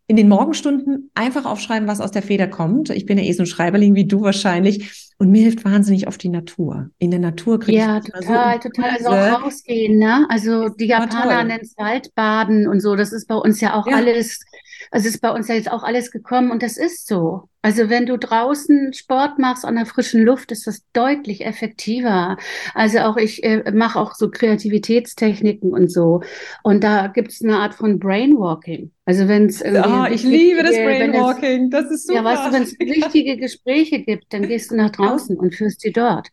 in 0.06 0.16
den 0.16 0.28
Morgenstunden 0.28 1.10
einfach 1.14 1.44
aufschreiben, 1.44 1.86
was 1.86 2.00
aus 2.00 2.10
der 2.10 2.22
Feder 2.22 2.48
kommt. 2.48 2.90
Ich 2.90 3.04
bin 3.04 3.18
ja 3.18 3.24
eh 3.24 3.32
so 3.32 3.42
ein 3.42 3.46
Schreiberling 3.46 3.94
wie 3.94 4.06
du 4.06 4.22
wahrscheinlich. 4.22 5.07
Und 5.20 5.32
mir 5.32 5.42
hilft 5.42 5.64
wahnsinnig 5.64 6.06
oft 6.06 6.22
die 6.22 6.28
Natur. 6.28 6.90
In 6.98 7.10
der 7.10 7.18
Natur 7.18 7.58
kriege 7.58 7.78
ja, 7.78 7.98
ich 7.98 8.04
total, 8.04 8.62
so 8.62 8.68
total. 8.68 8.90
Also 8.90 9.08
auch 9.08 9.42
rausgehen, 9.42 9.98
ne? 9.98 10.26
Also 10.28 10.68
die 10.68 10.86
Japaner 10.86 11.42
nennen 11.42 11.60
es 11.62 11.76
Waldbaden 11.76 12.68
und 12.68 12.80
so. 12.80 12.94
Das 12.94 13.12
ist 13.12 13.26
bei 13.26 13.34
uns 13.34 13.60
ja 13.60 13.74
auch 13.74 13.88
ja. 13.88 13.96
alles 13.96 14.44
also 14.90 15.08
ist 15.08 15.20
bei 15.20 15.30
uns 15.30 15.48
ja 15.48 15.54
jetzt 15.54 15.70
auch 15.70 15.82
alles 15.82 16.10
gekommen 16.10 16.50
und 16.50 16.62
das 16.62 16.76
ist 16.76 17.06
so. 17.06 17.48
Also 17.60 17.90
wenn 17.90 18.06
du 18.06 18.16
draußen 18.16 18.92
Sport 18.94 19.38
machst 19.38 19.64
an 19.64 19.74
der 19.74 19.84
frischen 19.84 20.22
Luft, 20.22 20.52
ist 20.52 20.66
das 20.66 20.84
deutlich 20.92 21.44
effektiver. 21.44 22.38
Also 22.72 23.00
auch 23.00 23.16
ich 23.16 23.42
äh, 23.42 23.72
mache 23.72 23.98
auch 23.98 24.14
so 24.14 24.30
Kreativitätstechniken 24.30 25.72
und 25.72 25.90
so. 25.90 26.22
Und 26.62 26.84
da 26.84 27.08
gibt 27.08 27.32
es 27.32 27.42
eine 27.42 27.56
Art 27.56 27.74
von 27.74 27.98
Brainwalking. 27.98 28.92
Also 29.04 29.26
wenn 29.26 29.46
es 29.46 29.62
Ah, 29.64 30.08
ich 30.10 30.22
liebe 30.22 30.62
das 30.62 30.76
Brainwalking. 30.76 31.70
Das 31.70 31.90
ist 31.90 32.06
super. 32.06 32.20
Ja, 32.20 32.24
weißt 32.24 32.46
du, 32.46 32.52
wenn 32.52 32.62
es 32.62 32.72
wichtige 32.78 33.36
Gespräche 33.36 34.00
gibt, 34.00 34.32
dann 34.32 34.46
gehst 34.46 34.70
du 34.70 34.76
nach 34.76 34.90
draußen 34.90 35.07
und 35.36 35.54
führst 35.54 35.80
sie 35.80 35.92
dort. 35.92 36.28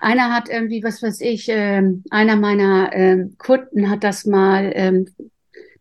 Einer 0.00 0.34
hat 0.34 0.48
irgendwie, 0.48 0.82
was 0.82 1.02
weiß 1.02 1.20
ich, 1.20 1.48
äh, 1.48 1.82
einer 2.10 2.36
meiner 2.36 2.92
äh, 2.92 3.26
Kunden 3.38 3.90
hat 3.90 4.04
das 4.04 4.26
mal 4.26 4.72
ähm, 4.74 5.06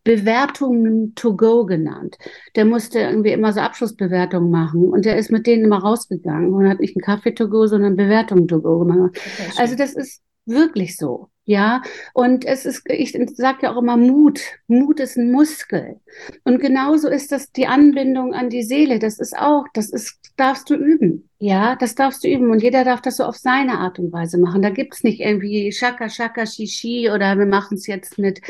Bewertungen 0.04 1.14
to 1.16 1.36
go 1.36 1.66
genannt. 1.66 2.18
Der 2.56 2.66
musste 2.66 3.00
irgendwie 3.00 3.32
immer 3.32 3.54
so 3.54 3.60
Abschlussbewertungen 3.60 4.50
machen 4.50 4.90
und 4.90 5.06
der 5.06 5.18
ist 5.18 5.32
mit 5.32 5.46
denen 5.46 5.66
immer 5.66 5.80
rausgegangen 5.80 6.54
und 6.54 6.68
hat 6.68 6.80
nicht 6.80 6.96
einen 6.96 7.04
Kaffee 7.04 7.34
to 7.34 7.50
go, 7.50 7.68
sondern 7.68 7.96
Bewertungen 7.96 8.48
to 8.48 8.62
go 8.62 8.80
gemacht. 8.80 9.12
Okay, 9.18 9.52
also 9.58 9.76
das 9.76 9.94
ist 9.94 10.22
wirklich 10.46 10.98
so. 10.98 11.30
Ja, 11.50 11.82
und 12.14 12.46
es 12.46 12.68
ist, 12.68 12.84
ich 12.92 13.18
sage 13.34 13.58
ja 13.64 13.74
auch 13.74 13.82
immer 13.82 13.98
Mut. 13.98 14.40
Mut 14.68 15.00
ist 15.00 15.18
ein 15.18 15.32
Muskel. 15.32 16.00
Und 16.44 16.60
genauso 16.60 17.08
ist 17.10 17.32
das 17.32 17.52
die 17.52 17.66
Anbindung 17.66 18.36
an 18.36 18.52
die 18.52 18.62
Seele. 18.62 19.00
Das 19.00 19.18
ist 19.18 19.36
auch, 19.36 19.66
das 19.74 19.90
ist, 19.90 20.20
darfst 20.38 20.70
du 20.70 20.76
üben. 20.76 21.28
Ja, 21.40 21.76
das 21.76 21.96
darfst 21.96 22.24
du 22.24 22.28
üben. 22.28 22.52
Und 22.52 22.62
jeder 22.62 22.84
darf 22.84 23.02
das 23.02 23.18
so 23.18 23.24
auf 23.24 23.36
seine 23.36 23.80
Art 23.80 23.98
und 23.98 24.14
Weise 24.14 24.38
machen. 24.38 24.62
Da 24.62 24.70
gibt's 24.70 25.04
nicht 25.04 25.22
irgendwie 25.22 25.72
Shaka, 25.72 26.08
Shaka, 26.08 26.46
Shishi 26.46 27.10
oder 27.10 27.36
wir 27.40 27.48
machen 27.48 27.78
es 27.78 27.88
jetzt 27.88 28.20
mit, 28.20 28.42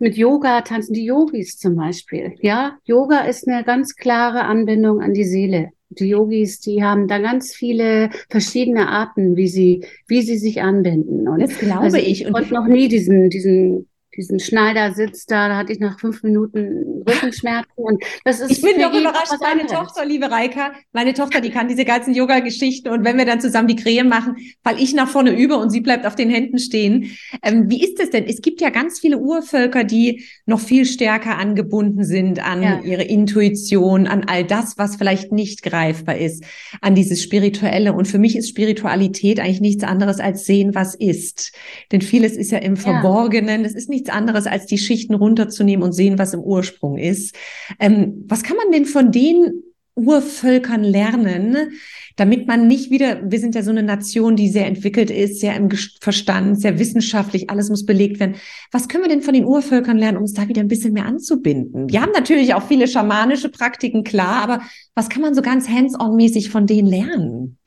mit 0.00 0.16
Yoga, 0.16 0.62
tanzen 0.62 0.94
die 0.94 1.04
Yogis 1.04 1.56
zum 1.56 1.76
Beispiel. 1.76 2.34
Ja, 2.40 2.78
Yoga 2.82 3.20
ist 3.20 3.46
eine 3.46 3.62
ganz 3.62 3.94
klare 3.94 4.42
Anbindung 4.42 5.00
an 5.00 5.14
die 5.14 5.24
Seele 5.24 5.70
die 5.90 6.08
Yogis, 6.08 6.60
die 6.60 6.82
haben 6.82 7.08
da 7.08 7.18
ganz 7.18 7.52
viele 7.52 8.10
verschiedene 8.28 8.88
Arten, 8.88 9.36
wie 9.36 9.48
sie, 9.48 9.84
wie 10.06 10.22
sie 10.22 10.38
sich 10.38 10.62
anbinden. 10.62 11.28
Und 11.28 11.40
das 11.40 11.58
glaube 11.58 11.84
also 11.84 11.96
ich. 11.96 12.24
Ich 12.24 12.32
konnte 12.32 12.54
noch 12.54 12.66
nie 12.66 12.88
diesen, 12.88 13.28
diesen 13.28 13.89
diesen 14.20 14.38
Schneidersitz 14.38 15.24
da, 15.24 15.48
da 15.48 15.56
hatte 15.56 15.72
ich 15.72 15.80
nach 15.80 15.98
fünf 15.98 16.22
Minuten 16.22 17.02
Rückenschmerzen 17.08 17.72
und 17.76 18.02
das 18.24 18.40
ist. 18.40 18.50
Ich 18.50 18.60
bin 18.60 18.78
doch 18.78 18.92
überrascht, 18.92 19.32
meine 19.40 19.66
Tochter, 19.66 20.04
liebe 20.04 20.30
Reika, 20.30 20.72
meine 20.92 21.14
Tochter, 21.14 21.40
die 21.40 21.50
kann 21.50 21.68
diese 21.68 21.86
ganzen 21.86 22.12
Yoga-Geschichten 22.12 22.90
und 22.90 23.02
wenn 23.04 23.16
wir 23.16 23.24
dann 23.24 23.40
zusammen 23.40 23.68
die 23.68 23.76
Krähe 23.76 24.04
machen, 24.04 24.36
weil 24.62 24.78
ich 24.78 24.92
nach 24.92 25.08
vorne 25.08 25.30
über 25.30 25.58
und 25.58 25.70
sie 25.70 25.80
bleibt 25.80 26.06
auf 26.06 26.16
den 26.16 26.28
Händen 26.28 26.58
stehen. 26.58 27.12
Ähm, 27.42 27.70
wie 27.70 27.82
ist 27.82 27.98
es 27.98 28.10
denn? 28.10 28.26
Es 28.26 28.42
gibt 28.42 28.60
ja 28.60 28.68
ganz 28.68 28.98
viele 28.98 29.18
Urvölker, 29.18 29.84
die 29.84 30.24
noch 30.44 30.60
viel 30.60 30.84
stärker 30.84 31.38
angebunden 31.38 32.04
sind 32.04 32.44
an 32.44 32.62
ja. 32.62 32.80
ihre 32.80 33.04
Intuition, 33.04 34.06
an 34.06 34.24
all 34.26 34.44
das, 34.44 34.76
was 34.76 34.96
vielleicht 34.96 35.32
nicht 35.32 35.62
greifbar 35.62 36.18
ist, 36.18 36.44
an 36.82 36.94
dieses 36.94 37.22
Spirituelle. 37.22 37.94
Und 37.94 38.06
für 38.06 38.18
mich 38.18 38.36
ist 38.36 38.50
Spiritualität 38.50 39.40
eigentlich 39.40 39.62
nichts 39.62 39.84
anderes 39.84 40.20
als 40.20 40.44
sehen, 40.44 40.74
was 40.74 40.94
ist. 40.94 41.52
Denn 41.90 42.02
vieles 42.02 42.36
ist 42.36 42.50
ja 42.50 42.58
im 42.58 42.76
Verborgenen. 42.76 43.64
Es 43.64 43.74
ist 43.74 43.88
nicht 43.88 44.00
nichts 44.00 44.09
anderes, 44.10 44.46
als 44.46 44.66
die 44.66 44.78
Schichten 44.78 45.14
runterzunehmen 45.14 45.84
und 45.84 45.92
sehen, 45.92 46.18
was 46.18 46.34
im 46.34 46.40
Ursprung 46.40 46.98
ist. 46.98 47.34
Ähm, 47.78 48.24
was 48.26 48.42
kann 48.42 48.56
man 48.56 48.70
denn 48.72 48.86
von 48.86 49.12
den 49.12 49.62
Urvölkern 49.96 50.82
lernen, 50.82 51.72
damit 52.16 52.46
man 52.46 52.66
nicht 52.66 52.90
wieder, 52.90 53.30
wir 53.30 53.38
sind 53.38 53.54
ja 53.54 53.62
so 53.62 53.70
eine 53.70 53.82
Nation, 53.82 54.36
die 54.36 54.48
sehr 54.48 54.66
entwickelt 54.66 55.10
ist, 55.10 55.40
sehr 55.40 55.56
im 55.56 55.70
Verstand, 55.70 56.60
sehr 56.60 56.78
wissenschaftlich, 56.78 57.50
alles 57.50 57.68
muss 57.68 57.86
belegt 57.86 58.20
werden. 58.20 58.36
Was 58.72 58.88
können 58.88 59.04
wir 59.04 59.10
denn 59.10 59.22
von 59.22 59.34
den 59.34 59.44
Urvölkern 59.44 59.98
lernen, 59.98 60.16
um 60.16 60.22
uns 60.22 60.34
da 60.34 60.48
wieder 60.48 60.60
ein 60.60 60.68
bisschen 60.68 60.92
mehr 60.92 61.06
anzubinden? 61.06 61.90
Wir 61.90 62.02
haben 62.02 62.12
natürlich 62.12 62.54
auch 62.54 62.62
viele 62.62 62.88
schamanische 62.88 63.48
Praktiken, 63.48 64.04
klar, 64.04 64.42
aber 64.42 64.62
was 64.94 65.08
kann 65.08 65.22
man 65.22 65.34
so 65.34 65.42
ganz 65.42 65.68
hands-on-mäßig 65.68 66.50
von 66.50 66.66
denen 66.66 66.88
lernen? 66.88 67.58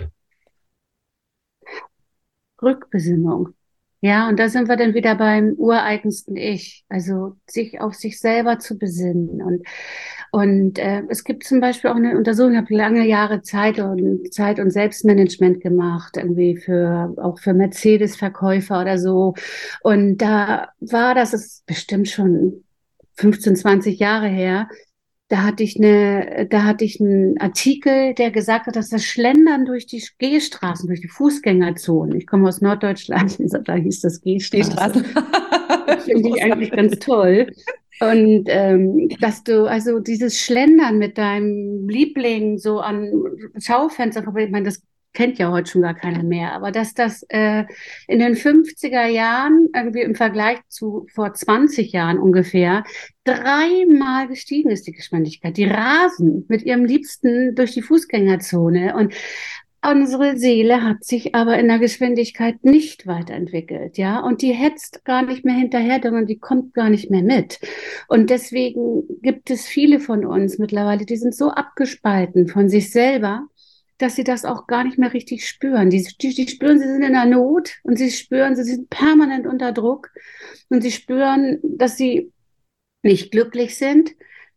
Rückbesinnung. 2.61 3.49
Ja, 4.05 4.27
und 4.27 4.37
da 4.37 4.49
sind 4.49 4.67
wir 4.67 4.75
dann 4.75 4.93
wieder 4.93 5.15
beim 5.15 5.53
ureigensten 5.53 6.35
Ich, 6.35 6.83
also 6.89 7.37
sich 7.49 7.79
auf 7.79 7.93
sich 7.93 8.19
selber 8.19 8.59
zu 8.59 8.77
besinnen. 8.77 9.41
Und, 9.41 9.65
und 10.29 10.77
äh, 10.77 11.03
es 11.07 11.23
gibt 11.23 11.45
zum 11.45 11.61
Beispiel 11.61 11.89
auch 11.89 11.95
eine 11.95 12.17
Untersuchung, 12.17 12.51
ich 12.51 12.57
habe 12.57 12.75
lange 12.75 13.07
Jahre 13.07 13.43
Zeit 13.43 13.79
und 13.79 14.33
Zeit 14.33 14.59
und 14.59 14.71
Selbstmanagement 14.71 15.61
gemacht, 15.61 16.17
irgendwie 16.17 16.57
für 16.57 17.13
auch 17.15 17.39
für 17.39 17.53
Mercedes-Verkäufer 17.53 18.81
oder 18.81 18.99
so. 18.99 19.35
Und 19.83 20.17
da 20.17 20.67
war 20.81 21.15
das 21.15 21.33
ist 21.33 21.65
bestimmt 21.65 22.09
schon 22.09 22.65
15, 23.15 23.55
20 23.55 23.99
Jahre 23.99 24.27
her, 24.27 24.67
da 25.29 25.43
hatte 25.43 25.63
ich 25.63 25.77
eine, 25.77 26.47
da 26.49 26.63
hatte 26.63 26.85
ich 26.85 26.99
einen 26.99 27.39
Artikel, 27.39 28.13
der 28.13 28.31
gesagt 28.31 28.67
hat, 28.67 28.75
dass 28.75 28.89
das 28.89 29.03
Schlendern 29.03 29.65
durch 29.65 29.87
die 29.87 30.03
Gehstraßen, 30.19 30.87
durch 30.87 31.01
die 31.01 31.07
Fußgängerzonen. 31.07 32.17
Ich 32.17 32.27
komme 32.27 32.47
aus 32.47 32.61
Norddeutschland, 32.61 33.37
da 33.65 33.75
hieß 33.75 34.01
das 34.01 34.21
Gehstraßen. 34.21 35.05
das 35.87 36.03
finde 36.05 36.29
ich 36.29 36.43
eigentlich 36.43 36.71
ganz 36.71 36.99
toll. 36.99 37.47
Und 37.99 38.45
ähm, 38.47 39.09
dass 39.21 39.43
du 39.43 39.65
also 39.65 39.99
dieses 39.99 40.39
Schlendern 40.39 40.97
mit 40.97 41.17
deinem 41.17 41.87
Liebling 41.87 42.57
so 42.57 42.79
an 42.79 43.11
Schaufenster 43.59 44.23
ich 44.35 44.51
meine, 44.51 44.65
das 44.65 44.81
kennt 45.13 45.37
ja 45.37 45.51
heute 45.51 45.71
schon 45.71 45.81
gar 45.83 45.93
keiner 45.93 46.23
mehr, 46.23 46.53
aber 46.53 46.71
dass 46.71 46.93
das 46.93 47.23
äh, 47.29 47.65
in 48.07 48.19
den 48.19 48.35
50er 48.35 49.05
Jahren, 49.05 49.69
irgendwie 49.75 50.01
im 50.01 50.15
Vergleich 50.15 50.59
zu 50.67 51.07
vor 51.13 51.33
20 51.33 51.91
Jahren 51.91 52.19
ungefähr, 52.19 52.83
dreimal 53.23 54.27
gestiegen 54.27 54.69
ist, 54.69 54.87
die 54.87 54.91
Geschwindigkeit. 54.91 55.55
Die 55.57 55.65
rasen 55.65 56.45
mit 56.49 56.63
ihrem 56.63 56.85
Liebsten 56.85 57.55
durch 57.55 57.71
die 57.71 57.81
Fußgängerzone 57.81 58.95
und 58.95 59.13
Unsere 59.85 60.37
Seele 60.37 60.81
hat 60.81 61.03
sich 61.03 61.35
aber 61.35 61.59
in 61.59 61.67
der 61.67 61.77
Geschwindigkeit 61.77 62.63
nicht 62.63 63.05
weiterentwickelt, 63.05 63.97
ja, 63.97 64.21
und 64.21 64.41
die 64.41 64.53
hetzt 64.53 65.03
gar 65.03 65.23
nicht 65.23 65.43
mehr 65.43 65.55
hinterher, 65.55 65.99
sondern 66.01 66.25
die 66.25 66.39
kommt 66.39 66.73
gar 66.73 66.89
nicht 66.89 67.11
mehr 67.11 67.21
mit. 67.21 67.59
Und 68.07 68.29
deswegen 68.29 69.03
gibt 69.21 69.49
es 69.49 69.67
viele 69.67 69.99
von 69.99 70.25
uns 70.25 70.57
mittlerweile, 70.57 71.05
die 71.05 71.17
sind 71.17 71.35
so 71.35 71.49
abgespalten 71.49 72.47
von 72.47 72.69
sich 72.69 72.91
selber, 72.91 73.45
dass 73.97 74.15
sie 74.15 74.23
das 74.23 74.45
auch 74.45 74.67
gar 74.67 74.83
nicht 74.83 74.97
mehr 74.97 75.13
richtig 75.13 75.47
spüren. 75.47 75.89
Die, 75.89 76.03
die, 76.21 76.33
die, 76.33 76.47
spüren, 76.47 76.79
sie 76.79 76.87
sind 76.87 77.03
in 77.03 77.13
der 77.13 77.25
Not 77.25 77.73
und 77.83 77.97
sie 77.97 78.11
spüren, 78.11 78.55
sie 78.55 78.63
sind 78.63 78.89
permanent 78.89 79.47
unter 79.47 79.71
Druck 79.71 80.09
und 80.69 80.81
sie 80.81 80.91
spüren, 80.91 81.59
dass 81.63 81.97
sie 81.97 82.31
nicht 83.03 83.31
glücklich 83.31 83.77
sind. 83.77 84.11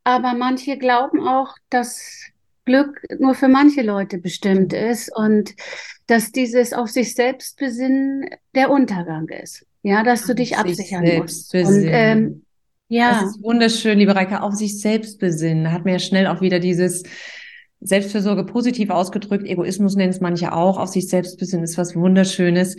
Aber 0.05 0.35
manche 0.35 0.79
glauben 0.79 1.27
auch, 1.27 1.57
dass 1.69 2.31
Glück 2.65 3.01
nur 3.19 3.35
für 3.35 3.49
manche 3.49 3.83
Leute 3.83 4.19
bestimmt 4.19 4.73
ist 4.73 5.15
und 5.17 5.55
dass 6.07 6.33
dieses 6.33 6.73
auf 6.73 6.91
sich 6.91 7.15
selbst 7.15 7.59
besinnen 7.59 8.29
der 8.55 8.71
Untergang 8.71 9.29
ist. 9.29 9.67
Ja, 9.83 10.03
dass 10.03 10.27
du 10.27 10.35
dich 10.35 10.57
absichern 10.57 11.05
musst. 11.19 11.53
Besinnen. 11.53 11.85
Und 11.85 11.93
ähm, 11.93 12.43
ja. 12.89 13.21
Das 13.21 13.31
ist 13.31 13.43
wunderschön, 13.43 13.99
liebe 13.99 14.15
Reike, 14.15 14.43
auf 14.43 14.55
sich 14.55 14.81
selbst 14.81 15.19
besinnen. 15.19 15.73
Hat 15.73 15.85
mir 15.85 15.93
ja 15.93 15.99
schnell 15.99 16.27
auch 16.27 16.41
wieder 16.41 16.61
dieses 16.61 17.03
Selbstfürsorge 17.81 18.45
positiv 18.45 18.91
ausgedrückt, 18.91 19.47
Egoismus 19.47 19.97
nennt 19.97 20.15
es 20.15 20.21
manche 20.21 20.53
auch, 20.53 20.79
auf 20.79 20.89
sich 20.89 21.09
selbst 21.09 21.39
besinnen 21.39 21.65
ist 21.65 21.79
was 21.79 21.95
Wunderschönes. 21.95 22.77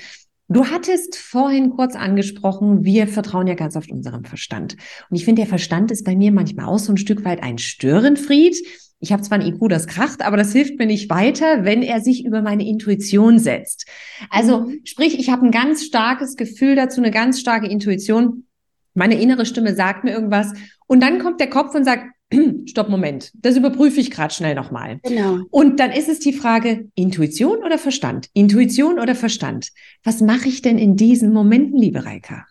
Du 0.50 0.66
hattest 0.66 1.18
vorhin 1.18 1.72
kurz 1.72 1.96
angesprochen, 1.96 2.86
wir 2.86 3.08
vertrauen 3.08 3.48
ja 3.48 3.56
ganz 3.56 3.76
oft 3.76 3.92
unserem 3.92 4.24
Verstand. 4.24 4.78
Und 5.10 5.18
ich 5.18 5.26
finde, 5.26 5.42
der 5.42 5.50
Verstand 5.50 5.92
ist 5.92 6.06
bei 6.06 6.16
mir 6.16 6.32
manchmal 6.32 6.68
auch 6.68 6.80
so 6.80 6.94
ein 6.94 6.98
Stück 6.98 7.26
weit 7.26 7.44
ein 7.44 7.58
Störenfried. 7.58 8.56
Ich 9.00 9.12
habe 9.12 9.22
zwar 9.22 9.40
ein 9.40 9.46
IQ, 9.46 9.68
das 9.70 9.88
kracht, 9.88 10.22
aber 10.22 10.38
das 10.38 10.54
hilft 10.54 10.80
mir 10.80 10.86
nicht 10.86 11.10
weiter, 11.10 11.66
wenn 11.66 11.84
er 11.84 12.00
sich 12.00 12.26
über 12.26 12.42
meine 12.42 12.66
Intuition 12.66 13.40
setzt. 13.40 13.88
Also 14.30 14.62
mhm. 14.62 14.82
sprich, 14.86 15.20
ich 15.20 15.30
habe 15.30 15.46
ein 15.46 15.52
ganz 15.52 15.84
starkes 15.84 16.36
Gefühl 16.36 16.76
dazu, 16.76 17.02
eine 17.02 17.12
ganz 17.12 17.40
starke 17.40 17.68
Intuition. 17.68 18.46
Meine 18.94 19.22
innere 19.22 19.46
Stimme 19.46 19.76
sagt 19.76 20.06
mir 20.06 20.12
irgendwas 20.12 20.54
und 20.88 21.04
dann 21.04 21.20
kommt 21.20 21.42
der 21.42 21.50
Kopf 21.50 21.76
und 21.76 21.84
sagt, 21.84 22.06
Stopp, 22.66 22.90
Moment. 22.90 23.32
Das 23.36 23.56
überprüfe 23.56 24.00
ich 24.00 24.12
gerade 24.12 24.34
schnell 24.34 24.56
nochmal. 24.56 25.00
Genau. 25.04 25.40
Und 25.50 25.80
dann 25.80 25.92
ist 25.92 26.10
es 26.10 26.20
die 26.20 26.34
Frage, 26.34 26.90
Intuition 26.96 27.64
oder 27.64 27.78
Verstand? 27.78 28.30
Intuition 28.34 29.00
oder 29.00 29.16
Verstand? 29.16 29.70
Was 30.04 30.22
mache 30.22 30.50
ich 30.50 30.62
denn 30.62 30.78
in 30.78 30.96
diesen 30.96 31.32
Momenten, 31.32 31.78
liebe 31.78 32.06
Reika? 32.06 32.46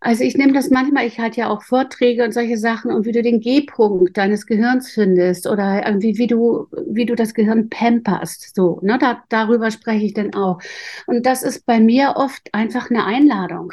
Also 0.00 0.24
ich 0.24 0.36
nehme 0.36 0.52
das 0.52 0.70
manchmal, 0.70 1.06
ich 1.06 1.18
halte 1.18 1.40
ja 1.40 1.48
auch 1.48 1.62
Vorträge 1.62 2.24
und 2.24 2.32
solche 2.32 2.58
Sachen 2.58 2.90
und 2.90 3.06
wie 3.06 3.12
du 3.12 3.22
den 3.22 3.40
G-Punkt 3.40 4.16
deines 4.16 4.46
Gehirns 4.46 4.90
findest 4.90 5.46
oder 5.46 5.86
irgendwie 5.86 6.18
wie 6.18 6.26
du, 6.26 6.66
wie 6.86 7.06
du 7.06 7.14
das 7.14 7.34
Gehirn 7.34 7.70
pamperst, 7.70 8.54
so, 8.54 8.80
ne, 8.82 8.98
da, 8.98 9.22
darüber 9.28 9.70
spreche 9.70 10.04
ich 10.04 10.14
dann 10.14 10.34
auch. 10.34 10.60
Und 11.06 11.24
das 11.24 11.42
ist 11.42 11.64
bei 11.64 11.80
mir 11.80 12.14
oft 12.16 12.52
einfach 12.52 12.90
eine 12.90 13.04
Einladung. 13.04 13.72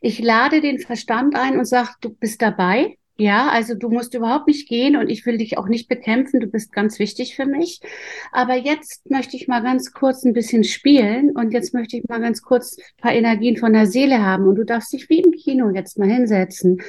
Ich 0.00 0.20
lade 0.20 0.60
den 0.60 0.78
Verstand 0.78 1.34
ein 1.34 1.58
und 1.58 1.64
sage, 1.64 1.90
du 2.00 2.10
bist 2.10 2.40
dabei, 2.40 2.96
ja, 3.18 3.48
also 3.48 3.74
du 3.74 3.90
musst 3.90 4.14
überhaupt 4.14 4.48
nicht 4.48 4.68
gehen 4.68 4.96
und 4.96 5.10
ich 5.10 5.26
will 5.26 5.36
dich 5.38 5.58
auch 5.58 5.68
nicht 5.68 5.88
bekämpfen. 5.88 6.40
Du 6.40 6.46
bist 6.46 6.72
ganz 6.72 6.98
wichtig 6.98 7.36
für 7.36 7.44
mich. 7.44 7.80
Aber 8.32 8.56
jetzt 8.56 9.08
möchte 9.10 9.36
ich 9.36 9.48
mal 9.48 9.62
ganz 9.62 9.92
kurz 9.92 10.24
ein 10.24 10.32
bisschen 10.32 10.64
spielen 10.64 11.30
und 11.30 11.52
jetzt 11.52 11.74
möchte 11.74 11.96
ich 11.96 12.04
mal 12.08 12.20
ganz 12.20 12.42
kurz 12.42 12.78
ein 12.78 13.02
paar 13.02 13.12
Energien 13.12 13.56
von 13.58 13.72
der 13.74 13.86
Seele 13.86 14.24
haben 14.24 14.46
und 14.48 14.56
du 14.56 14.64
darfst 14.64 14.92
dich 14.92 15.08
wie 15.10 15.20
im 15.20 15.30
Kino 15.32 15.70
jetzt 15.74 15.98
mal 15.98 16.08
hinsetzen 16.08 16.80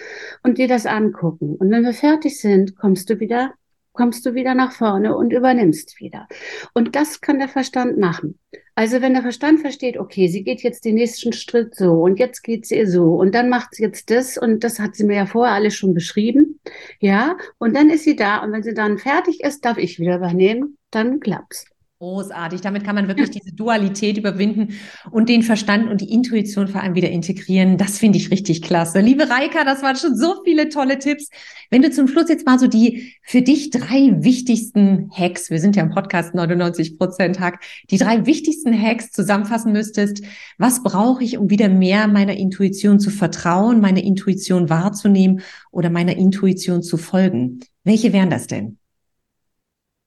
und 0.44 0.58
dir 0.58 0.68
das 0.68 0.86
angucken. 0.86 1.56
Und 1.56 1.70
wenn 1.72 1.84
wir 1.84 1.94
fertig 1.94 2.40
sind, 2.40 2.76
kommst 2.78 3.10
du 3.10 3.20
wieder 3.20 3.54
kommst 3.94 4.26
du 4.26 4.34
wieder 4.34 4.56
nach 4.56 4.72
vorne 4.72 5.16
und 5.16 5.32
übernimmst 5.32 6.00
wieder. 6.00 6.28
Und 6.74 6.96
das 6.96 7.22
kann 7.22 7.38
der 7.38 7.48
Verstand 7.48 8.00
machen. 8.00 8.40
Also 8.76 9.02
wenn 9.02 9.14
der 9.14 9.22
Verstand 9.22 9.62
versteht, 9.62 9.98
okay, 9.98 10.28
sie 10.28 10.44
geht 10.44 10.64
jetzt 10.64 10.84
den 10.84 10.96
nächsten 10.96 11.32
Schritt 11.32 11.76
so 11.76 12.02
und 12.02 12.18
jetzt 12.18 12.42
geht 12.42 12.66
sie 12.66 12.86
so 12.88 13.14
und 13.16 13.36
dann 13.36 13.48
macht 13.50 13.76
sie 13.76 13.84
jetzt 13.84 14.10
das 14.10 14.36
und 14.38 14.64
das 14.64 14.80
hat 14.80 14.96
sie 14.96 15.04
mir 15.04 15.16
ja 15.16 15.26
vorher 15.28 15.54
alles 15.54 15.76
schon 15.76 15.94
beschrieben, 15.94 16.60
ja, 17.00 17.38
und 17.60 17.76
dann 17.76 17.92
ist 17.92 18.04
sie 18.04 18.16
da 18.16 18.40
und 18.40 18.52
wenn 18.52 18.64
sie 18.64 18.74
dann 18.74 18.98
fertig 18.98 19.42
ist, 19.42 19.64
darf 19.64 19.78
ich 19.78 20.00
wieder 20.00 20.16
übernehmen, 20.16 20.78
dann 20.90 21.20
klappt's. 21.20 21.73
Großartig. 22.04 22.60
Damit 22.60 22.84
kann 22.84 22.96
man 22.96 23.08
wirklich 23.08 23.30
diese 23.30 23.54
Dualität 23.54 24.18
überwinden 24.18 24.74
und 25.10 25.30
den 25.30 25.42
Verstand 25.42 25.90
und 25.90 26.02
die 26.02 26.12
Intuition 26.12 26.68
vor 26.68 26.82
allem 26.82 26.96
wieder 26.96 27.10
integrieren. 27.10 27.78
Das 27.78 27.98
finde 27.98 28.18
ich 28.18 28.30
richtig 28.30 28.62
klasse. 28.62 29.00
Liebe 29.00 29.30
Reika, 29.30 29.64
das 29.64 29.82
waren 29.84 29.96
schon 29.96 30.18
so 30.18 30.44
viele 30.44 30.68
tolle 30.68 31.00
Tipps. 31.00 31.30
Wenn 31.70 31.82
du 31.82 31.92
zum 31.92 32.10
Schluss 32.10 32.28
jetzt 32.28 32.46
mal 32.46 32.60
so 32.60 32.68
die 32.68 33.14
für 33.22 33.42
dich 33.42 33.70
drei 33.70 34.16
wichtigsten 34.18 35.12
Hacks, 35.18 35.50
wir 35.50 35.62
sind 35.62 35.78
ja 35.78 35.84
im 35.84 35.92
Podcast 35.92 36.36
99 36.36 36.98
Prozent 36.98 37.40
Hack, 37.40 37.64
die 37.90 37.98
drei 37.98 38.26
wichtigsten 38.26 38.78
Hacks 38.78 39.12
zusammenfassen 39.12 39.72
müsstest, 39.72 40.26
was 40.58 40.84
brauche 40.84 41.24
ich, 41.24 41.38
um 41.38 41.50
wieder 41.50 41.70
mehr 41.70 42.10
meiner 42.10 42.36
Intuition 42.36 43.00
zu 43.00 43.12
vertrauen, 43.12 43.80
meine 43.80 44.04
Intuition 44.04 44.70
wahrzunehmen 44.70 45.40
oder 45.72 45.90
meiner 45.90 46.18
Intuition 46.18 46.84
zu 46.84 46.98
folgen? 46.98 47.62
Welche 47.86 48.12
wären 48.12 48.30
das 48.30 48.48
denn? 48.48 48.78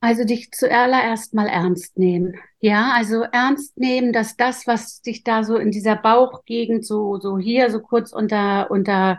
Also 0.00 0.24
dich 0.24 0.52
zuallererst 0.52 1.34
mal 1.34 1.48
ernst 1.48 1.98
nehmen. 1.98 2.34
Ja, 2.60 2.92
also 2.94 3.22
ernst 3.22 3.78
nehmen, 3.78 4.12
dass 4.12 4.36
das, 4.36 4.66
was 4.66 5.00
dich 5.00 5.24
da 5.24 5.42
so 5.42 5.56
in 5.56 5.70
dieser 5.70 5.96
Bauchgegend, 5.96 6.86
so, 6.86 7.18
so 7.18 7.38
hier, 7.38 7.70
so 7.70 7.80
kurz 7.80 8.12
unter, 8.12 8.70
unter 8.70 9.18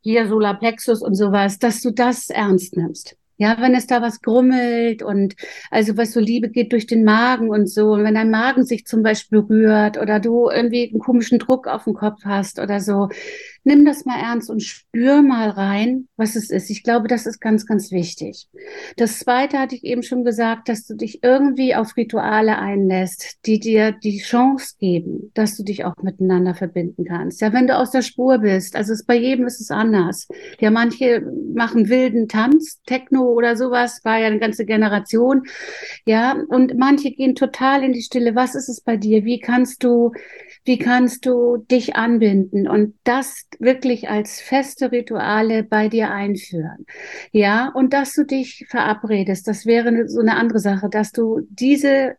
hier 0.00 0.26
Solarplexus 0.26 1.02
und 1.02 1.14
sowas, 1.14 1.58
dass 1.58 1.82
du 1.82 1.90
das 1.90 2.30
ernst 2.30 2.76
nimmst. 2.76 3.16
Ja, 3.38 3.56
wenn 3.60 3.74
es 3.74 3.86
da 3.86 4.02
was 4.02 4.20
grummelt 4.20 5.02
und 5.02 5.36
also 5.70 5.96
was 5.96 6.12
so 6.12 6.18
Liebe 6.20 6.48
geht 6.48 6.72
durch 6.72 6.86
den 6.86 7.04
Magen 7.04 7.50
und 7.50 7.68
so, 7.68 7.92
und 7.92 8.02
wenn 8.04 8.14
dein 8.14 8.30
Magen 8.30 8.64
sich 8.64 8.84
zum 8.84 9.02
Beispiel 9.04 9.38
rührt 9.38 9.96
oder 9.96 10.18
du 10.18 10.50
irgendwie 10.50 10.88
einen 10.90 10.98
komischen 10.98 11.38
Druck 11.38 11.68
auf 11.68 11.84
dem 11.84 11.94
Kopf 11.94 12.24
hast 12.24 12.58
oder 12.58 12.80
so, 12.80 13.08
nimm 13.68 13.84
das 13.84 14.04
mal 14.04 14.18
ernst 14.18 14.50
und 14.50 14.62
spür 14.62 15.22
mal 15.22 15.50
rein, 15.50 16.08
was 16.16 16.36
es 16.36 16.50
ist. 16.50 16.70
Ich 16.70 16.82
glaube, 16.82 17.06
das 17.06 17.26
ist 17.26 17.38
ganz, 17.40 17.66
ganz 17.66 17.92
wichtig. 17.92 18.48
Das 18.96 19.18
zweite 19.18 19.58
hatte 19.58 19.74
ich 19.76 19.84
eben 19.84 20.02
schon 20.02 20.24
gesagt, 20.24 20.68
dass 20.68 20.86
du 20.86 20.94
dich 20.94 21.22
irgendwie 21.22 21.74
auf 21.74 21.96
Rituale 21.96 22.58
einlässt, 22.58 23.38
die 23.46 23.60
dir 23.60 23.92
die 23.92 24.18
Chance 24.18 24.74
geben, 24.80 25.30
dass 25.34 25.56
du 25.56 25.62
dich 25.62 25.84
auch 25.84 25.94
miteinander 26.02 26.54
verbinden 26.54 27.04
kannst. 27.04 27.40
Ja, 27.40 27.52
wenn 27.52 27.66
du 27.66 27.76
aus 27.76 27.90
der 27.90 28.02
Spur 28.02 28.38
bist, 28.38 28.74
also 28.74 28.92
es, 28.94 29.04
bei 29.04 29.16
jedem 29.16 29.46
ist 29.46 29.60
es 29.60 29.70
anders. 29.70 30.28
Ja, 30.58 30.70
manche 30.70 31.20
machen 31.54 31.88
wilden 31.88 32.26
Tanz, 32.26 32.80
Techno 32.86 33.27
oder 33.28 33.56
sowas, 33.56 34.00
war 34.04 34.18
ja 34.18 34.26
eine 34.26 34.38
ganze 34.38 34.64
Generation. 34.64 35.42
Ja, 36.06 36.36
und 36.48 36.76
manche 36.76 37.10
gehen 37.10 37.34
total 37.34 37.82
in 37.84 37.92
die 37.92 38.02
Stille. 38.02 38.34
Was 38.34 38.54
ist 38.54 38.68
es 38.68 38.80
bei 38.80 38.96
dir? 38.96 39.24
Wie 39.24 39.40
kannst 39.40 39.84
du 39.84 40.12
wie 40.68 40.78
kannst 40.78 41.24
du 41.24 41.56
dich 41.56 41.96
anbinden 41.96 42.68
und 42.68 42.94
das 43.02 43.46
wirklich 43.58 44.10
als 44.10 44.38
feste 44.40 44.92
Rituale 44.92 45.64
bei 45.64 45.88
dir 45.88 46.10
einführen. 46.10 46.84
Ja, 47.32 47.72
und 47.74 47.94
dass 47.94 48.12
du 48.12 48.24
dich 48.24 48.66
verabredest, 48.68 49.48
das 49.48 49.64
wäre 49.64 50.06
so 50.08 50.20
eine 50.20 50.36
andere 50.36 50.58
Sache, 50.58 50.90
dass 50.90 51.10
du 51.10 51.40
diese 51.48 52.16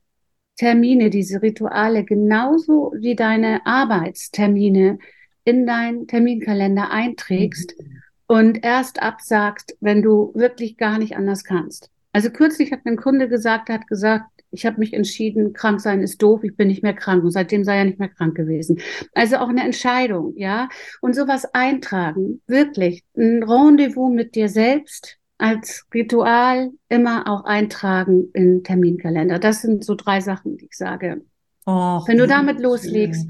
Termine, 0.57 1.11
diese 1.11 1.43
Rituale 1.43 2.03
genauso 2.03 2.91
wie 2.97 3.15
deine 3.15 3.65
Arbeitstermine 3.67 4.97
in 5.43 5.67
deinen 5.67 6.07
Terminkalender 6.07 6.89
einträgst 6.89 7.75
mhm. 7.79 8.01
Und 8.29 8.63
erst 8.63 9.01
absagst, 9.01 9.75
wenn 9.81 10.03
du 10.03 10.31
wirklich 10.35 10.77
gar 10.77 10.99
nicht 10.99 11.17
anders 11.17 11.43
kannst. 11.43 11.89
Also 12.13 12.29
kürzlich 12.29 12.71
hat 12.71 12.81
ein 12.85 12.95
Kunde 12.95 13.27
gesagt, 13.27 13.69
hat 13.69 13.87
gesagt, 13.87 14.25
ich 14.51 14.67
habe 14.67 14.79
mich 14.79 14.93
entschieden, 14.93 15.53
krank 15.53 15.81
sein 15.81 16.01
ist 16.01 16.21
doof, 16.21 16.43
ich 16.43 16.55
bin 16.55 16.67
nicht 16.67 16.83
mehr 16.83 16.93
krank. 16.93 17.23
Und 17.23 17.31
seitdem 17.31 17.63
sei 17.63 17.77
er 17.77 17.85
nicht 17.85 17.97
mehr 17.97 18.09
krank 18.09 18.35
gewesen. 18.35 18.79
Also 19.15 19.37
auch 19.37 19.49
eine 19.49 19.63
Entscheidung, 19.63 20.33
ja. 20.37 20.69
Und 21.01 21.15
sowas 21.15 21.45
eintragen, 21.53 22.41
wirklich. 22.45 23.03
Ein 23.17 23.41
Rendezvous 23.41 24.13
mit 24.13 24.35
dir 24.35 24.47
selbst 24.47 25.17
als 25.39 25.87
Ritual 25.91 26.69
immer 26.87 27.27
auch 27.27 27.45
eintragen 27.45 28.29
in 28.33 28.63
Terminkalender. 28.63 29.39
Das 29.39 29.63
sind 29.63 29.83
so 29.83 29.95
drei 29.95 30.21
Sachen, 30.21 30.57
die 30.57 30.65
ich 30.65 30.77
sage. 30.77 31.21
Och, 31.65 32.07
Wenn 32.07 32.19
du 32.19 32.27
damit 32.27 32.59
loslegst, 32.59 33.27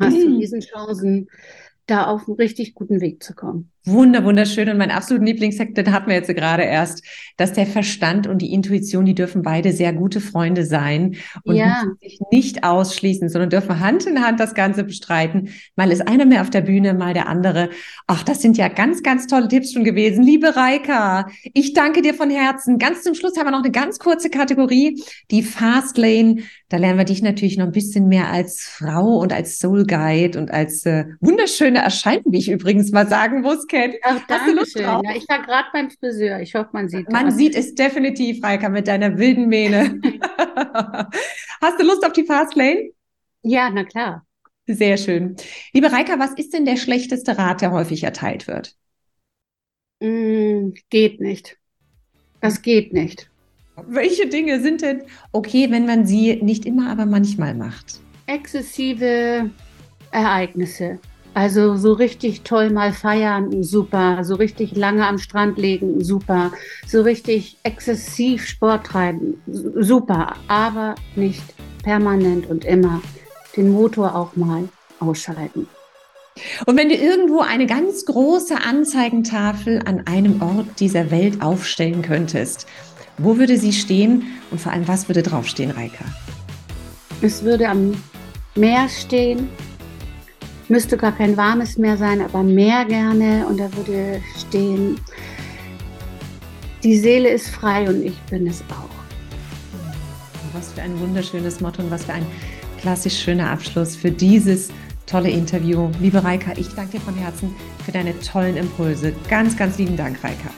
hast 0.00 0.16
du 0.16 0.38
diesen 0.38 0.60
Chancen, 0.60 1.28
da 1.86 2.06
auf 2.06 2.26
einen 2.26 2.36
richtig 2.36 2.74
guten 2.74 3.00
Weg 3.00 3.22
zu 3.22 3.34
kommen. 3.34 3.70
Wunder, 3.88 4.24
wunderschön. 4.24 4.68
Und 4.68 4.78
mein 4.78 4.90
absoluter 4.90 5.26
Lieblingshack, 5.26 5.72
den 5.76 5.92
hatten 5.92 6.08
wir 6.08 6.16
jetzt 6.16 6.34
gerade 6.34 6.64
erst, 6.64 7.04
dass 7.36 7.52
der 7.52 7.66
Verstand 7.66 8.26
und 8.26 8.42
die 8.42 8.52
Intuition, 8.52 9.04
die 9.04 9.14
dürfen 9.14 9.42
beide 9.42 9.72
sehr 9.72 9.92
gute 9.92 10.20
Freunde 10.20 10.64
sein 10.64 11.14
und 11.44 11.54
ja. 11.54 11.84
sich 12.00 12.18
nicht 12.32 12.64
ausschließen, 12.64 13.28
sondern 13.28 13.50
dürfen 13.50 13.78
Hand 13.78 14.04
in 14.06 14.24
Hand 14.24 14.40
das 14.40 14.54
Ganze 14.54 14.82
bestreiten. 14.82 15.50
Mal 15.76 15.92
ist 15.92 16.06
einer 16.08 16.24
mehr 16.24 16.40
auf 16.40 16.50
der 16.50 16.62
Bühne, 16.62 16.94
mal 16.94 17.14
der 17.14 17.28
andere. 17.28 17.70
Ach, 18.08 18.24
das 18.24 18.42
sind 18.42 18.56
ja 18.56 18.66
ganz, 18.66 19.04
ganz 19.04 19.28
tolle 19.28 19.46
Tipps 19.46 19.72
schon 19.72 19.84
gewesen. 19.84 20.24
Liebe 20.24 20.56
Reika, 20.56 21.28
ich 21.54 21.72
danke 21.72 22.02
dir 22.02 22.14
von 22.14 22.28
Herzen. 22.28 22.78
Ganz 22.78 23.04
zum 23.04 23.14
Schluss 23.14 23.38
haben 23.38 23.46
wir 23.46 23.52
noch 23.52 23.62
eine 23.62 23.70
ganz 23.70 24.00
kurze 24.00 24.30
Kategorie, 24.30 25.00
die 25.30 25.44
Fast 25.44 25.96
Lane. 25.96 26.42
Da 26.68 26.78
lernen 26.78 26.98
wir 26.98 27.04
dich 27.04 27.22
natürlich 27.22 27.56
noch 27.56 27.66
ein 27.66 27.72
bisschen 27.72 28.08
mehr 28.08 28.30
als 28.30 28.62
Frau 28.62 29.18
und 29.18 29.32
als 29.32 29.60
Soul 29.60 29.86
Guide 29.86 30.36
und 30.36 30.50
als 30.50 30.84
äh, 30.84 31.04
wunderschöne 31.20 31.78
Erscheinung, 31.78 32.24
wie 32.32 32.38
ich 32.38 32.50
übrigens 32.50 32.90
mal 32.90 33.06
sagen 33.06 33.42
muss 33.42 33.68
kennt. 33.80 33.94
Ach, 34.02 34.20
Hast 34.28 34.46
du 34.48 34.54
Lust 34.54 34.78
drauf? 34.78 35.02
Ja, 35.04 35.14
ich 35.16 35.28
war 35.28 35.42
gerade 35.42 35.68
beim 35.72 35.90
Friseur. 35.90 36.40
Ich 36.40 36.54
hoffe, 36.54 36.70
man 36.72 36.88
sieht 36.88 37.10
Man 37.10 37.26
das. 37.26 37.36
sieht 37.36 37.54
es 37.54 37.74
definitiv, 37.74 38.42
Reika, 38.42 38.68
mit 38.68 38.88
deiner 38.88 39.18
wilden 39.18 39.48
Mähne. 39.48 40.00
Hast 41.60 41.80
du 41.80 41.84
Lust 41.84 42.04
auf 42.04 42.12
die 42.12 42.24
Fastlane? 42.24 42.90
Ja, 43.42 43.70
na 43.70 43.84
klar. 43.84 44.26
Sehr 44.66 44.96
schön. 44.96 45.36
Liebe 45.72 45.92
Reika, 45.92 46.18
was 46.18 46.32
ist 46.34 46.52
denn 46.52 46.64
der 46.64 46.76
schlechteste 46.76 47.38
Rat, 47.38 47.60
der 47.60 47.70
häufig 47.70 48.02
erteilt 48.02 48.48
wird? 48.48 48.74
Mm, 50.00 50.70
geht 50.90 51.20
nicht. 51.20 51.56
Das 52.40 52.62
geht 52.62 52.92
nicht. 52.92 53.30
Welche 53.86 54.26
Dinge 54.28 54.60
sind 54.60 54.82
denn 54.82 55.02
okay, 55.32 55.70
wenn 55.70 55.86
man 55.86 56.06
sie 56.06 56.36
nicht 56.42 56.64
immer, 56.66 56.90
aber 56.90 57.06
manchmal 57.06 57.54
macht? 57.54 58.00
Exzessive 58.26 59.50
Ereignisse. 60.10 60.98
Also 61.36 61.76
so 61.76 61.92
richtig 61.92 62.44
toll 62.44 62.70
mal 62.70 62.94
feiern, 62.94 63.62
super. 63.62 64.24
So 64.24 64.36
richtig 64.36 64.74
lange 64.74 65.06
am 65.06 65.18
Strand 65.18 65.58
legen, 65.58 66.02
super. 66.02 66.50
So 66.86 67.02
richtig 67.02 67.58
exzessiv 67.62 68.46
Sport 68.46 68.86
treiben, 68.86 69.42
super. 69.46 70.36
Aber 70.48 70.94
nicht 71.14 71.42
permanent 71.82 72.48
und 72.48 72.64
immer 72.64 73.02
den 73.54 73.70
Motor 73.70 74.14
auch 74.14 74.34
mal 74.34 74.66
ausschalten. 74.98 75.68
Und 76.64 76.78
wenn 76.78 76.88
du 76.88 76.94
irgendwo 76.94 77.40
eine 77.40 77.66
ganz 77.66 78.06
große 78.06 78.56
Anzeigentafel 78.64 79.82
an 79.84 80.06
einem 80.06 80.40
Ort 80.40 80.80
dieser 80.80 81.10
Welt 81.10 81.42
aufstellen 81.42 82.00
könntest, 82.00 82.66
wo 83.18 83.36
würde 83.36 83.58
sie 83.58 83.74
stehen 83.74 84.22
und 84.50 84.58
vor 84.58 84.72
allem 84.72 84.88
was 84.88 85.06
würde 85.06 85.22
draufstehen, 85.22 85.72
Reika? 85.72 86.06
Es 87.20 87.42
würde 87.44 87.68
am 87.68 87.92
Meer 88.54 88.88
stehen, 88.88 89.50
müsste 90.68 90.96
gar 90.96 91.12
kein 91.12 91.36
warmes 91.36 91.78
Meer 91.78 91.96
sein, 91.96 92.20
aber 92.20 92.42
Meer 92.42 92.84
gerne. 92.84 93.46
Und 93.46 93.58
da 93.58 93.68
würde 93.76 94.20
stehen, 94.38 95.00
die 96.82 96.96
Seele 96.96 97.30
ist 97.30 97.48
frei 97.48 97.88
und 97.88 98.02
ich 98.04 98.18
bin 98.30 98.46
es 98.46 98.62
auch. 98.70 98.94
Was 100.52 100.72
für 100.72 100.82
ein 100.82 100.98
wunderschönes 101.00 101.60
Motto 101.60 101.82
und 101.82 101.90
was 101.90 102.04
für 102.04 102.14
ein 102.14 102.26
klassisch 102.80 103.18
schöner 103.18 103.50
Abschluss 103.50 103.96
für 103.96 104.10
dieses 104.10 104.70
tolle 105.06 105.30
Interview. 105.30 105.90
Liebe 106.00 106.22
Reika, 106.22 106.52
ich 106.56 106.68
danke 106.74 106.92
dir 106.92 107.00
von 107.00 107.14
Herzen 107.14 107.54
für 107.84 107.92
deine 107.92 108.18
tollen 108.20 108.56
Impulse. 108.56 109.12
Ganz, 109.28 109.56
ganz 109.56 109.78
lieben 109.78 109.96
Dank, 109.96 110.22
Reika. 110.22 110.50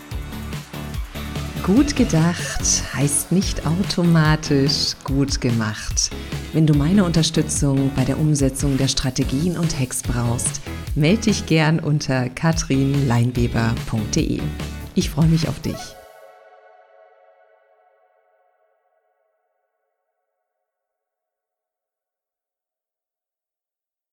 Gut 1.68 1.94
gedacht 1.96 2.82
heißt 2.94 3.30
nicht 3.30 3.66
automatisch 3.66 4.94
gut 5.04 5.38
gemacht. 5.38 6.10
Wenn 6.54 6.66
du 6.66 6.72
meine 6.72 7.04
Unterstützung 7.04 7.90
bei 7.94 8.06
der 8.06 8.18
Umsetzung 8.18 8.78
der 8.78 8.88
Strategien 8.88 9.58
und 9.58 9.78
Hacks 9.78 10.02
brauchst, 10.02 10.62
melde 10.94 11.24
dich 11.24 11.44
gern 11.44 11.78
unter 11.78 12.30
katrinleinweber.de. 12.30 14.40
Ich 14.94 15.10
freue 15.10 15.28
mich 15.28 15.46
auf 15.46 15.60
dich. 15.60 15.97